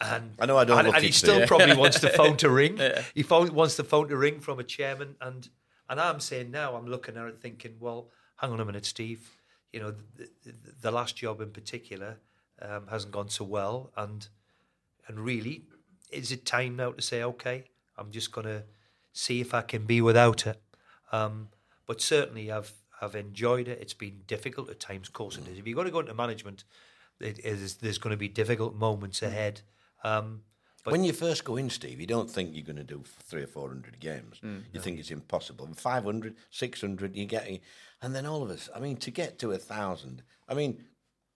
[0.00, 1.46] And I know I don't and, and he still yeah.
[1.46, 2.80] probably wants the phone to ring.
[3.14, 5.48] He wants the phone to ring from a chairman, and
[5.88, 9.30] and I'm saying now, I'm looking at it thinking, well, hang on a minute, Steve.
[9.72, 12.16] You know, the, the, the last job in particular
[12.60, 14.28] um, hasn't gone so well, and
[15.06, 15.64] and really,
[16.14, 17.64] is it time now to say, okay,
[17.96, 18.64] I'm just going to
[19.12, 20.60] see if I can be without it.
[21.12, 21.48] Um,
[21.86, 23.78] but certainly, I've I've enjoyed it.
[23.80, 25.58] It's been difficult at times, of course it is.
[25.58, 26.64] If you've got to go into management,
[27.20, 29.60] it is, there's going to be difficult moments ahead.
[30.02, 30.42] Um,
[30.84, 33.42] but when you first go in, Steve, you don't think you're going to do three
[33.42, 34.40] or four hundred games.
[34.72, 35.66] you think it's impossible.
[35.74, 37.48] 500, 600, you get,
[38.02, 38.68] and then all of us.
[38.74, 40.22] I mean, to get to a thousand.
[40.46, 40.84] I mean,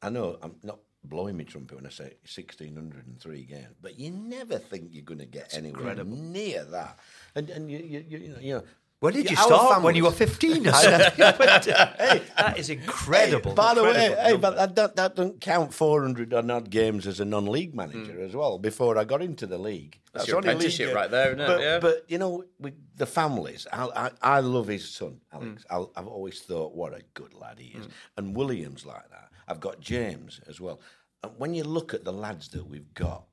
[0.03, 3.75] I know I'm not blowing my trumpet when I say sixteen hundred and three games,
[3.81, 6.99] but you never think you're going to get anywhere near that.
[7.35, 8.39] And and you you you, you know.
[8.41, 8.65] You know
[9.01, 9.83] when did you start?
[9.83, 11.25] When you were 15 or something?
[11.49, 13.51] Uh, that is incredible.
[13.51, 17.07] Hey, by the way, hey, but that, that, that doesn't count 400 or odd games
[17.07, 17.77] as a non-league hmm.
[17.77, 18.23] manager Hmm.
[18.23, 18.59] as well.
[18.59, 21.47] Before I got into the league, That's your league apprenticeship right there, isn't it?
[21.47, 21.79] But, Yeah.
[21.81, 25.21] but you know, with the families, I, I, I love his son.
[25.33, 25.65] Alex.
[25.69, 25.75] Hmm.
[25.75, 27.91] I, I've always thought what a good lad he is, hmm.
[28.17, 29.31] and Williams like that.
[29.49, 30.81] I've got James as well.
[31.23, 33.25] And when you look at the lads that we've got,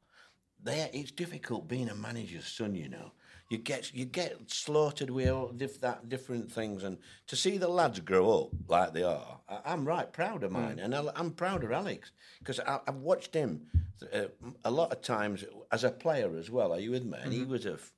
[0.63, 3.11] there it's difficult being a manager's son, you know.
[3.49, 6.97] You get you get slaughtered with all diff, that different things, and
[7.28, 10.78] to see the lads grow up like they are, I, I'm right proud of mine,
[10.78, 10.84] mm.
[10.84, 13.68] and I, I'm proud of Alex because I've watched him
[14.11, 14.26] uh,
[14.63, 16.74] a lot of times as a player as well.
[16.74, 17.20] Are you with me?
[17.22, 17.51] And he mm-hmm.
[17.51, 17.93] was a f-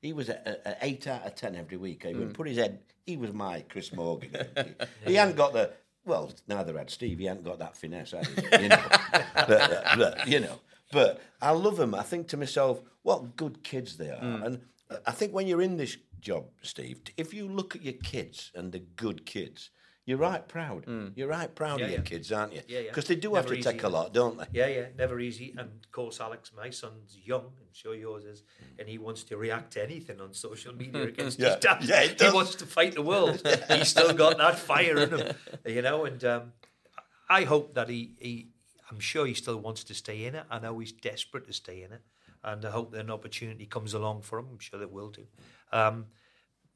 [0.00, 2.04] he was a, a, a eight out of ten every week.
[2.04, 2.34] He would mm.
[2.34, 2.78] put his head.
[3.04, 4.30] He was my Chris Morgan.
[5.04, 5.72] he, he hadn't got the
[6.04, 6.32] well.
[6.48, 7.18] Neither had Steve.
[7.18, 8.12] He hadn't got that finesse.
[8.12, 8.62] Had he?
[8.62, 8.82] You know,
[9.34, 10.60] but, uh, but, you know.
[10.90, 11.94] But I love them.
[11.94, 14.20] I think to myself, what good kids they are.
[14.20, 14.44] Mm.
[14.44, 14.60] And
[15.06, 18.72] I think when you're in this job, Steve, if you look at your kids and
[18.72, 19.70] the good kids,
[20.12, 20.84] you're right proud.
[21.16, 22.04] You're right proud Yeah, of your yeah.
[22.04, 22.60] kids, aren't you?
[22.68, 22.88] Yeah, yeah.
[22.90, 23.62] Because they do Never have to easy.
[23.72, 24.44] take a lot, don't they?
[24.52, 25.54] Yeah, yeah, never easy.
[25.56, 28.42] And of course, Alex, my son's young, I'm sure yours is,
[28.78, 31.84] and he wants to react to anything on social media against Yeah, his dad.
[31.84, 33.40] yeah, he he wants to fight the world.
[33.68, 35.34] He's still got that fire in him,
[35.64, 36.04] you know.
[36.04, 36.52] And um,
[37.30, 38.48] I hope that he, he,
[38.90, 40.44] I'm sure he still wants to stay in it.
[40.50, 42.02] I know he's desperate to stay in it,
[42.44, 44.46] and I hope that an opportunity comes along for him.
[44.52, 45.24] I'm sure that will do,
[45.72, 46.06] um,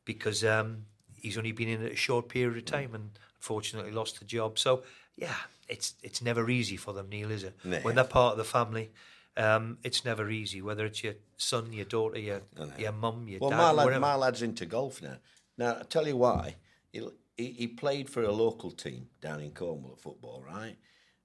[0.06, 0.86] because um,
[1.26, 4.58] he's only been in it a short period of time and unfortunately lost the job.
[4.58, 4.82] So
[5.16, 5.34] yeah,
[5.68, 7.54] it's it's never easy for them, Neil, is it?
[7.84, 8.90] When they're part of the family,
[9.36, 10.62] um, it's never easy.
[10.62, 12.42] Whether it's your son, your daughter, your
[12.78, 15.16] your mum, your Well, dad, my, lad, my lad's into golf now.
[15.58, 16.56] Now, I'll tell you why.
[16.92, 17.00] He,
[17.36, 20.76] he, he played for a local team down in Cornwall at football, right?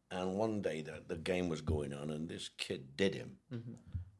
[0.10, 3.38] And one day the, the game was going on, and this kid did him.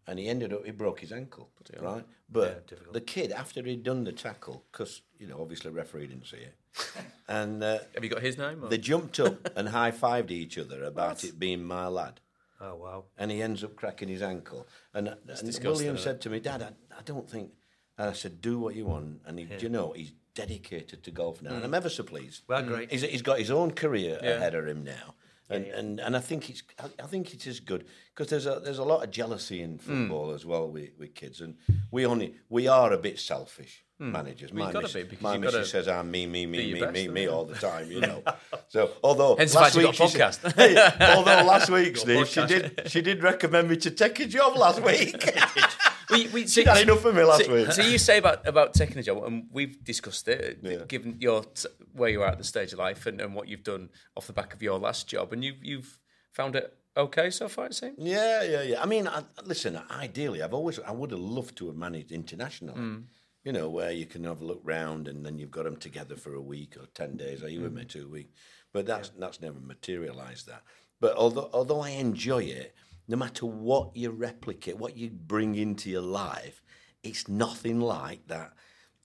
[0.08, 2.04] And he ended up, he broke his ankle, right?
[2.30, 2.94] But difficult.
[2.94, 6.38] the kid, after he'd done the tackle, because, you know, obviously the referee didn't see
[6.38, 6.58] it,
[7.28, 8.64] and uh, Have you got his name?
[8.64, 8.70] Or?
[8.70, 12.20] they jumped up and high fived each other about it being my lad
[12.62, 13.06] oh wow!
[13.18, 14.68] and he ends up cracking his ankle.
[14.94, 17.52] And, and William said to me, Dad, I, I don't think.
[17.98, 19.22] And I said, Do what you want.
[19.26, 21.54] And he, do you know, he's dedicated to golf now.
[21.54, 22.44] And I'm ever so pleased.
[22.48, 22.92] Well, great.
[22.92, 24.32] He's, he's got his own career Yeah.
[24.32, 25.16] ahead of him now.
[25.52, 26.64] And, and and I think it's
[27.00, 30.32] I, think it is good because there's a there's a lot of jealousy in football
[30.32, 31.56] as well with, with kids and
[31.92, 34.52] we only we are a bit selfish managers.
[34.52, 37.28] Well, my miss- be, my missus says I'm me me me me best, me me
[37.28, 38.24] all the time, you know.
[38.70, 41.16] so although Hence last week got a she said- podcast.
[41.16, 44.82] Although last week, Steve, she did she did recommend me to take a job last
[44.82, 45.24] week.
[46.12, 47.72] We, we, She'd had enough of me last so, week.
[47.72, 50.86] So you say about about taking a job, and we've discussed it, Yeah.
[50.88, 53.64] given your t- where you are at the stage of life and, and what you've
[53.64, 56.00] done off the back of your last job, and you you've
[56.32, 57.68] found it okay so far.
[57.68, 57.96] It seems.
[57.98, 58.82] Yeah, yeah, yeah.
[58.82, 59.80] I mean, I, listen.
[59.90, 62.80] Ideally, I've always I would have loved to have managed internationally.
[62.80, 63.04] Mm.
[63.44, 66.16] You know, where you can have a look round and then you've got them together
[66.16, 67.44] for a week or ten days.
[67.44, 67.78] Are you with mm.
[67.78, 67.86] me?
[67.86, 68.34] Two weeks.
[68.74, 70.48] But that's that's never materialised.
[70.48, 70.64] That.
[71.00, 72.76] But although although I enjoy it,
[73.12, 76.62] no matter what you replicate, what you bring into your life,
[77.04, 78.54] it's nothing like that.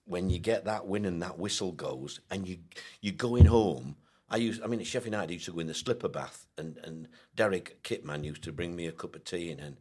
[0.05, 2.59] When you get that win and that whistle goes, and you
[3.01, 3.97] you're going home.
[4.31, 6.47] I used, I mean, at Sheffield United, I used to go in the slipper bath,
[6.57, 9.77] and, and Derek Kitman used to bring me a cup of tea, and and,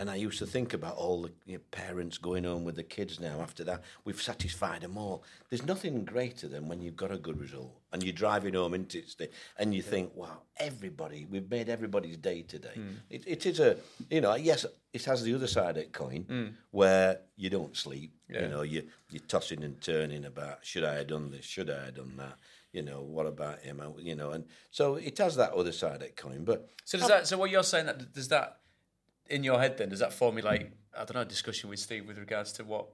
[0.00, 2.82] and I used to think about all the you know, parents going home with the
[2.82, 3.42] kids now.
[3.42, 5.22] After that, we've satisfied them all.
[5.50, 8.98] There's nothing greater than when you've got a good result and you're driving home into
[8.98, 12.72] it, and you think, wow, everybody, we've made everybody's day today.
[12.74, 12.94] Hmm.
[13.10, 13.76] It, it is a,
[14.08, 16.46] you know, yes, it has the other side of the coin hmm.
[16.70, 18.14] where you don't sleep.
[18.30, 18.42] Yeah.
[18.42, 21.84] You know, you you're tossing and turning about should I have done this, should I
[21.86, 22.38] have done that.
[22.72, 23.82] You know, what about him?
[23.98, 26.44] You know, and so it has that other side of the coin.
[26.44, 27.26] But So does that?
[27.26, 28.60] So what you're saying that does that
[29.30, 32.18] in your head then does that formulate I don't know a discussion with Steve with
[32.18, 32.88] regards to what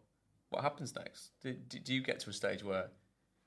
[0.51, 1.32] what happens next?
[1.43, 2.87] Do, do, do you get to a stage where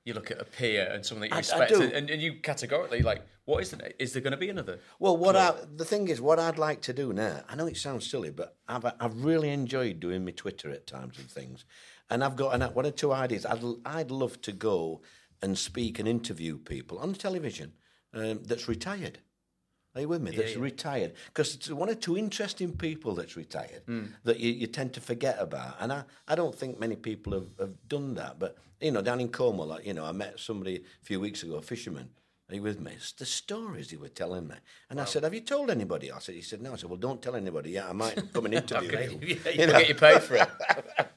[0.04, 1.96] you look at a peer and someone that you I- I respect, do.
[1.96, 4.78] and, and you categorically like, what is the is there going to be another?
[4.98, 7.76] Well, what I, the thing is, what I'd like to do now, I know it
[7.76, 11.64] sounds silly, but I've, I've really enjoyed doing my Twitter at times and things.
[12.08, 13.46] And I've got an, one or two ideas.
[13.46, 15.02] I'd, I'd love to go
[15.42, 17.72] and speak and interview people on the television
[18.14, 19.20] um, that's retired.
[19.94, 20.30] Are you with me?
[20.30, 21.14] That's retired.
[21.26, 23.82] Because it's one or two interesting people that's retired
[24.24, 25.76] that you, you tend to forget about.
[25.80, 28.38] And I, I don't think many people have, have done that.
[28.38, 31.42] But, you know, down in Cornwall, like, you know, I met somebody a few weeks
[31.42, 32.10] ago, a fisherman.
[32.48, 32.92] Are you with me?
[32.96, 34.56] It's the stories he were telling me.
[34.90, 36.10] And I said, Have you told anybody?
[36.10, 36.72] I said, He said, No.
[36.72, 37.70] I said, Well, don't tell anybody.
[37.70, 39.26] Yeah, I might come and interview you.
[39.26, 40.48] you will get you paid for it.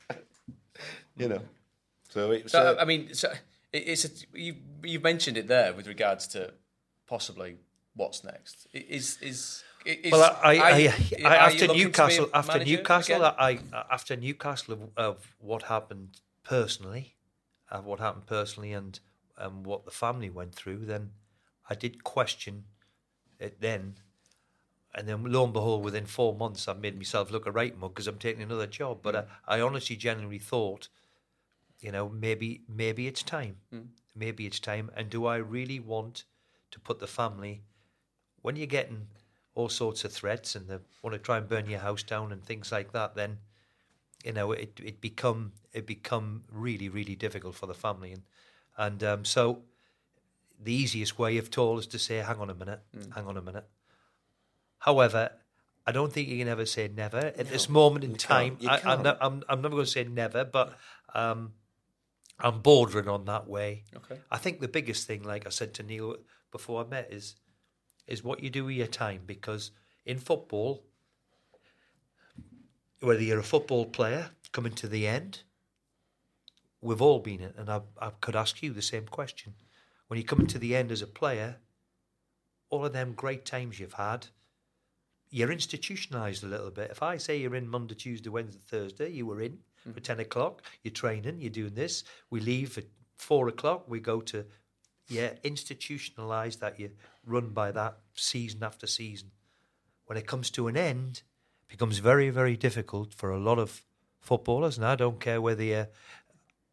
[1.17, 1.41] You know.
[2.09, 2.51] So it's.
[2.51, 3.31] So uh, I mean, so
[3.71, 6.53] it- it's a, you you mentioned it there with regards to
[7.07, 7.57] possibly
[7.95, 8.67] what's next.
[8.73, 10.93] Is is is Well, I, I,
[11.25, 13.69] I, after looking to be a Newcastle, after Newcastle, again?
[13.73, 17.15] I, after Newcastle of, of what happened personally,
[17.69, 18.99] uh, what happened personally, and
[19.37, 21.11] and what the family went through, then
[21.69, 22.65] I did question
[23.39, 23.95] it then.
[24.95, 27.95] And then, lo and behold, within four months, I made myself look a right mug
[27.95, 28.99] because I'm taking another job.
[29.01, 29.25] But Mm.
[29.47, 30.87] I, I honestly, genuinely thought,
[31.79, 33.57] you know, maybe maybe it's time.
[33.73, 33.87] Mm.
[34.15, 34.91] Maybe it's time.
[34.95, 36.25] And do I really want
[36.71, 37.63] to put the family
[38.43, 39.07] when you're getting
[39.55, 42.43] all sorts of threats and they want to try and burn your house down and
[42.43, 43.39] things like that, then
[44.23, 48.21] you know it it become it become really really difficult for the family and
[48.77, 49.63] and um, so
[50.59, 52.81] the easiest way of told is to say, hang on a minute,
[53.13, 53.65] hang on a minute.
[54.79, 55.31] However,
[55.85, 58.57] I don't think you can ever say never at this moment in time.
[58.67, 60.77] I, I'm, not, I'm I'm never going to say never, but
[61.13, 61.53] um,
[62.39, 63.83] I'm bordering on that way.
[63.95, 64.19] Okay.
[64.31, 66.15] I think the biggest thing, like I said to Neil
[66.51, 67.35] before I met, is
[68.07, 69.71] is what you do with your time because
[70.05, 70.83] in football,
[72.99, 75.43] whether you're a football player coming to the end,
[76.81, 79.53] we've all been it, and I, I could ask you the same question.
[80.07, 81.57] When you're coming to the end as a player,
[82.69, 84.27] all of them great times you've had,
[85.29, 86.91] you're institutionalized a little bit.
[86.91, 89.97] If I say you're in Monday, Tuesday, Wednesday, Thursday, you were in for hmm.
[89.97, 92.85] 10 o'clock, you're training, you're doing this, we leave at
[93.17, 94.45] four o'clock, we go to,
[95.07, 96.91] yeah, institutionalized that you
[97.25, 99.31] run by that season after season.
[100.05, 101.23] When it comes to an end,
[101.67, 103.83] it becomes very, very difficult for a lot of
[104.19, 105.89] footballers, and I don't care whether you're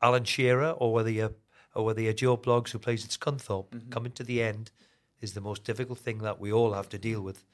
[0.03, 1.33] Alan Shearer or whether you're
[1.75, 3.71] or whether you're Joe Bloggs who plays at Scunthorpe.
[3.71, 3.91] Mm-hmm.
[3.91, 4.73] Coming to the end,
[5.21, 7.45] is the most difficult thing that we all have to deal with.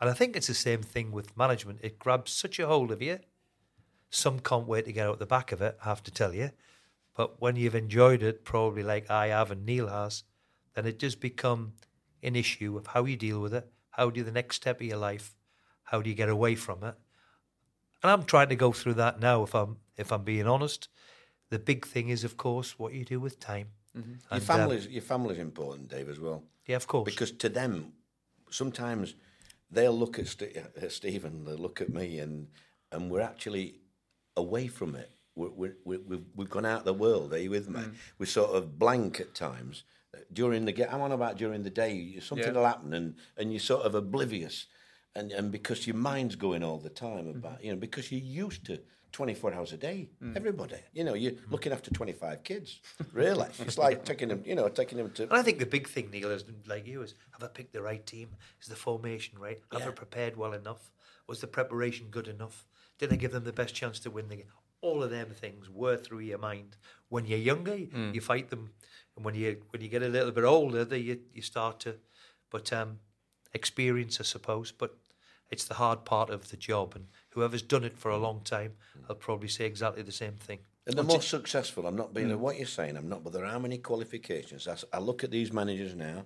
[0.00, 1.80] And I think it's the same thing with management.
[1.82, 3.20] It grabs such a hold of you.
[4.10, 6.50] Some can't wait to get out the back of it, I have to tell you.
[7.14, 10.24] But when you've enjoyed it, probably like I have and Neil has,
[10.74, 11.74] then it does become
[12.22, 13.70] an issue of how you deal with it.
[13.90, 15.34] How do you, the next step of your life,
[15.84, 16.94] how do you get away from it?
[18.02, 19.42] And I'm trying to go through that now.
[19.42, 20.88] If I'm if I'm being honest,
[21.50, 23.68] the big thing is, of course, what you do with time.
[23.94, 26.42] Your And, um, family's your family's important, Dave, as well.
[26.66, 27.04] Yeah, of course.
[27.04, 27.92] Because to them,
[28.50, 29.14] sometimes
[29.70, 32.48] they'll look at, St- at Stephen, they'll look at me, and
[32.90, 33.80] and we're actually
[34.36, 35.10] away from it.
[35.34, 37.32] We're, we're, we we've, we've gone out of the world.
[37.32, 37.80] Are you with me?
[37.80, 37.94] Mm.
[38.18, 39.84] We're sort of blank at times
[40.32, 40.92] during the.
[40.92, 42.18] I'm on about during the day.
[42.20, 42.60] Something Yeah.
[42.60, 44.66] will happen, and and you're sort of oblivious,
[45.14, 47.38] and and because your mind's going all the time mm-hmm.
[47.38, 48.80] about you know because you're used to.
[49.12, 50.34] 24 hours a day, mm.
[50.34, 50.78] everybody.
[50.94, 51.50] You know, you're mm.
[51.50, 52.80] looking after 25 kids.
[53.12, 54.42] Really, it's like taking them.
[54.46, 57.02] You know, taking them to And I think the big thing, Neil, is like you,
[57.02, 58.30] is have I picked the right team?
[58.62, 59.60] Is the formation right?
[59.70, 60.90] Have I prepared well enough?
[61.26, 62.64] Was the preparation good enough?
[62.98, 64.46] Did I give them the best chance to win the game?
[64.82, 66.76] All of them things were through your mind.
[67.08, 68.70] When you're younger, you fight them,
[69.16, 71.96] and when you when you get a little bit older, then you you start to,
[72.50, 72.98] but um,
[73.54, 74.72] experience, I suppose.
[74.72, 74.96] But
[75.50, 78.72] it's the hard part of the job, and whoever's done it for a long time,
[79.08, 80.58] I'll probably say exactly the same thing.
[80.86, 83.60] And the most successful, I'm not being what you're saying, I'm not, but there are
[83.60, 84.66] many qualifications.
[84.92, 86.24] I look at these managers now,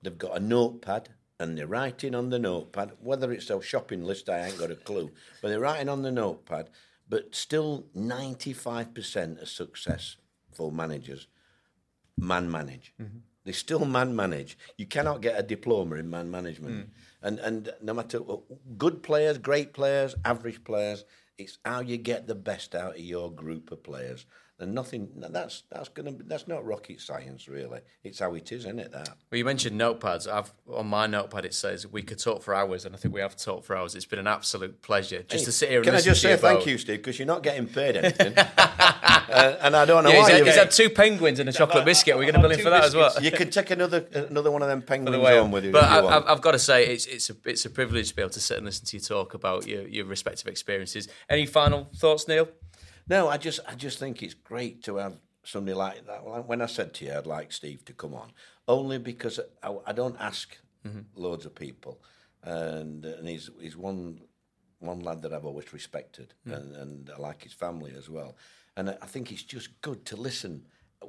[0.00, 1.08] they've got a notepad
[1.40, 4.76] and they're writing on the notepad, whether it's a shopping list, I ain't got a
[4.76, 5.10] clue,
[5.42, 6.70] but they're writing on the notepad,
[7.08, 11.28] but still 95% of successful managers
[12.18, 12.94] man manage.
[13.00, 13.18] Mm-hmm.
[13.44, 14.58] They still man manage.
[14.76, 16.76] You cannot get a diploma in man management.
[16.76, 16.88] Mm.
[17.22, 18.36] And and no matter uh,
[18.76, 21.04] good players, great players, average players,
[21.38, 24.26] it's how you get the best out of your group of players.
[24.58, 27.80] And nothing that's that's gonna be, that's not rocket science really.
[28.02, 28.90] It's how it is, isn't it?
[28.90, 30.26] That Well, you mentioned notepads.
[30.26, 33.20] I've on my notepad it says we could talk for hours, and I think we
[33.20, 33.94] have talked for hours.
[33.94, 35.80] It's been an absolute pleasure just to sit here.
[35.82, 36.30] Can and I listen just to be.
[36.30, 39.76] Can I just say thank you, Steve, because you're not getting paid anything, uh, and
[39.76, 40.30] I don't know Yeah, he's, why.
[40.30, 42.16] had, you've- he's had two penguins and a chocolate biscuit.
[42.16, 43.12] We're going to bill him for that as well.
[43.20, 45.72] you could take another another one of them penguins way home with you.
[45.72, 48.30] But I, I've got to say, it's it's a it's a privilege to be able
[48.30, 51.08] to sit and listen to you talk about your your respective experiences.
[51.28, 52.48] Any final thoughts, Neil?
[53.08, 56.46] No, I just I just think it's great to have somebody like that.
[56.46, 58.32] When I said to you I'd like Steve to come on,
[58.66, 61.00] only because I, I don't ask mm-hmm.
[61.14, 62.00] loads of people,
[62.42, 64.20] and and he's he's one
[64.78, 66.56] one lad that I've always respected, mm.
[66.56, 68.36] and, and I like his family as well.
[68.76, 70.66] And I think it's just good to listen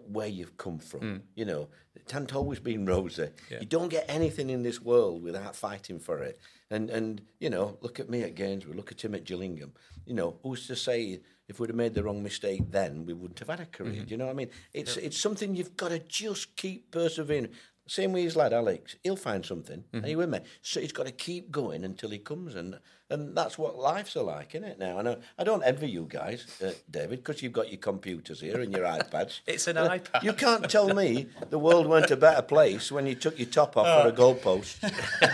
[0.08, 1.00] where you've come from.
[1.02, 1.22] Mm.
[1.36, 3.30] You know, it hasn't always been rosy.
[3.50, 6.40] You don't get anything in this world without fighting for it.
[6.70, 9.74] And and you know, look at me at Gainsborough, look at him at Gillingham.
[10.06, 13.40] You know, who's to say if we'd have made the wrong mistake then, we wouldn't
[13.40, 14.04] have had a career.
[14.04, 14.50] Do you know what I mean?
[14.74, 17.50] It's it's something you've got to just keep persevering.
[17.90, 19.86] Same with his lad Alex, he'll find something.
[19.94, 20.40] Are you with me?
[20.62, 22.80] So he's got to keep going until he comes, and
[23.10, 24.78] and that's what life's like, isn't it?
[24.78, 28.42] Now, I know I don't envy you guys, uh, David, because you've got your computers
[28.42, 29.40] here and your iPads.
[29.48, 30.22] It's an Uh, iPad.
[30.22, 33.78] You can't tell me the world weren't a better place when you took your top
[33.78, 34.82] off for a goalpost.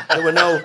[0.10, 0.62] there were no,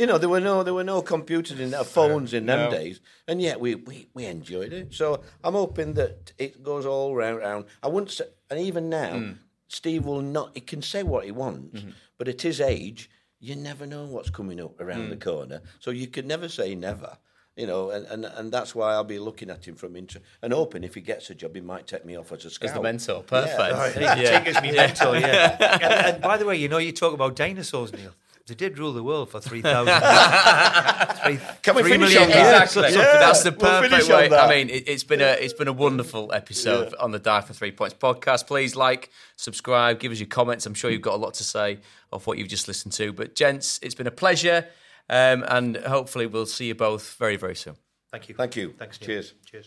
[0.00, 3.00] you know, there were no, there were no computers in uh, phones in them days,
[3.28, 4.94] and yet we, we we enjoyed it.
[4.94, 7.40] So I'm hoping that it goes all round.
[7.40, 7.66] round.
[7.82, 9.32] I wouldn't say, and even now, hmm.
[9.68, 10.52] Steve will not.
[10.54, 11.90] He can say what he wants, mm-hmm.
[12.16, 15.30] but at his age, you never know what's coming up around the hmm.
[15.30, 15.60] corner.
[15.80, 17.18] So you can never say never.
[17.56, 20.50] You know, and, and, and that's why I'll be looking at him from inter- and
[20.50, 22.70] hoping if he gets a job, he might take me off as a scout.
[22.70, 23.72] As the mentor, Yeah.
[23.72, 24.00] perfect.
[24.00, 24.38] Yeah.
[24.38, 25.56] Take as me mentor, yeah.
[25.60, 28.14] and, and by the way, you know, you talk about dinosaurs, Neil.
[28.46, 31.40] They did rule the world for 3,000 years.
[31.62, 32.62] Can we three finish million on that?
[32.64, 32.98] Exactly.
[32.98, 34.30] Yeah, That's the we'll perfect way.
[34.36, 37.52] I mean, it, it's been a it's been a wonderful episode on the Die for
[37.52, 38.46] Three Points podcast.
[38.46, 40.66] Please like, subscribe, give us your comments.
[40.66, 41.78] I'm sure you've got a lot to say
[42.12, 43.12] of what you've just listened to.
[43.12, 44.66] But gents, it's been a pleasure,
[45.08, 47.76] um, and hopefully we'll see you both very very soon.
[48.10, 48.34] Thank you.
[48.34, 48.74] Thank you.
[48.76, 49.34] Thanks, Cheers.
[49.46, 49.66] Cheers.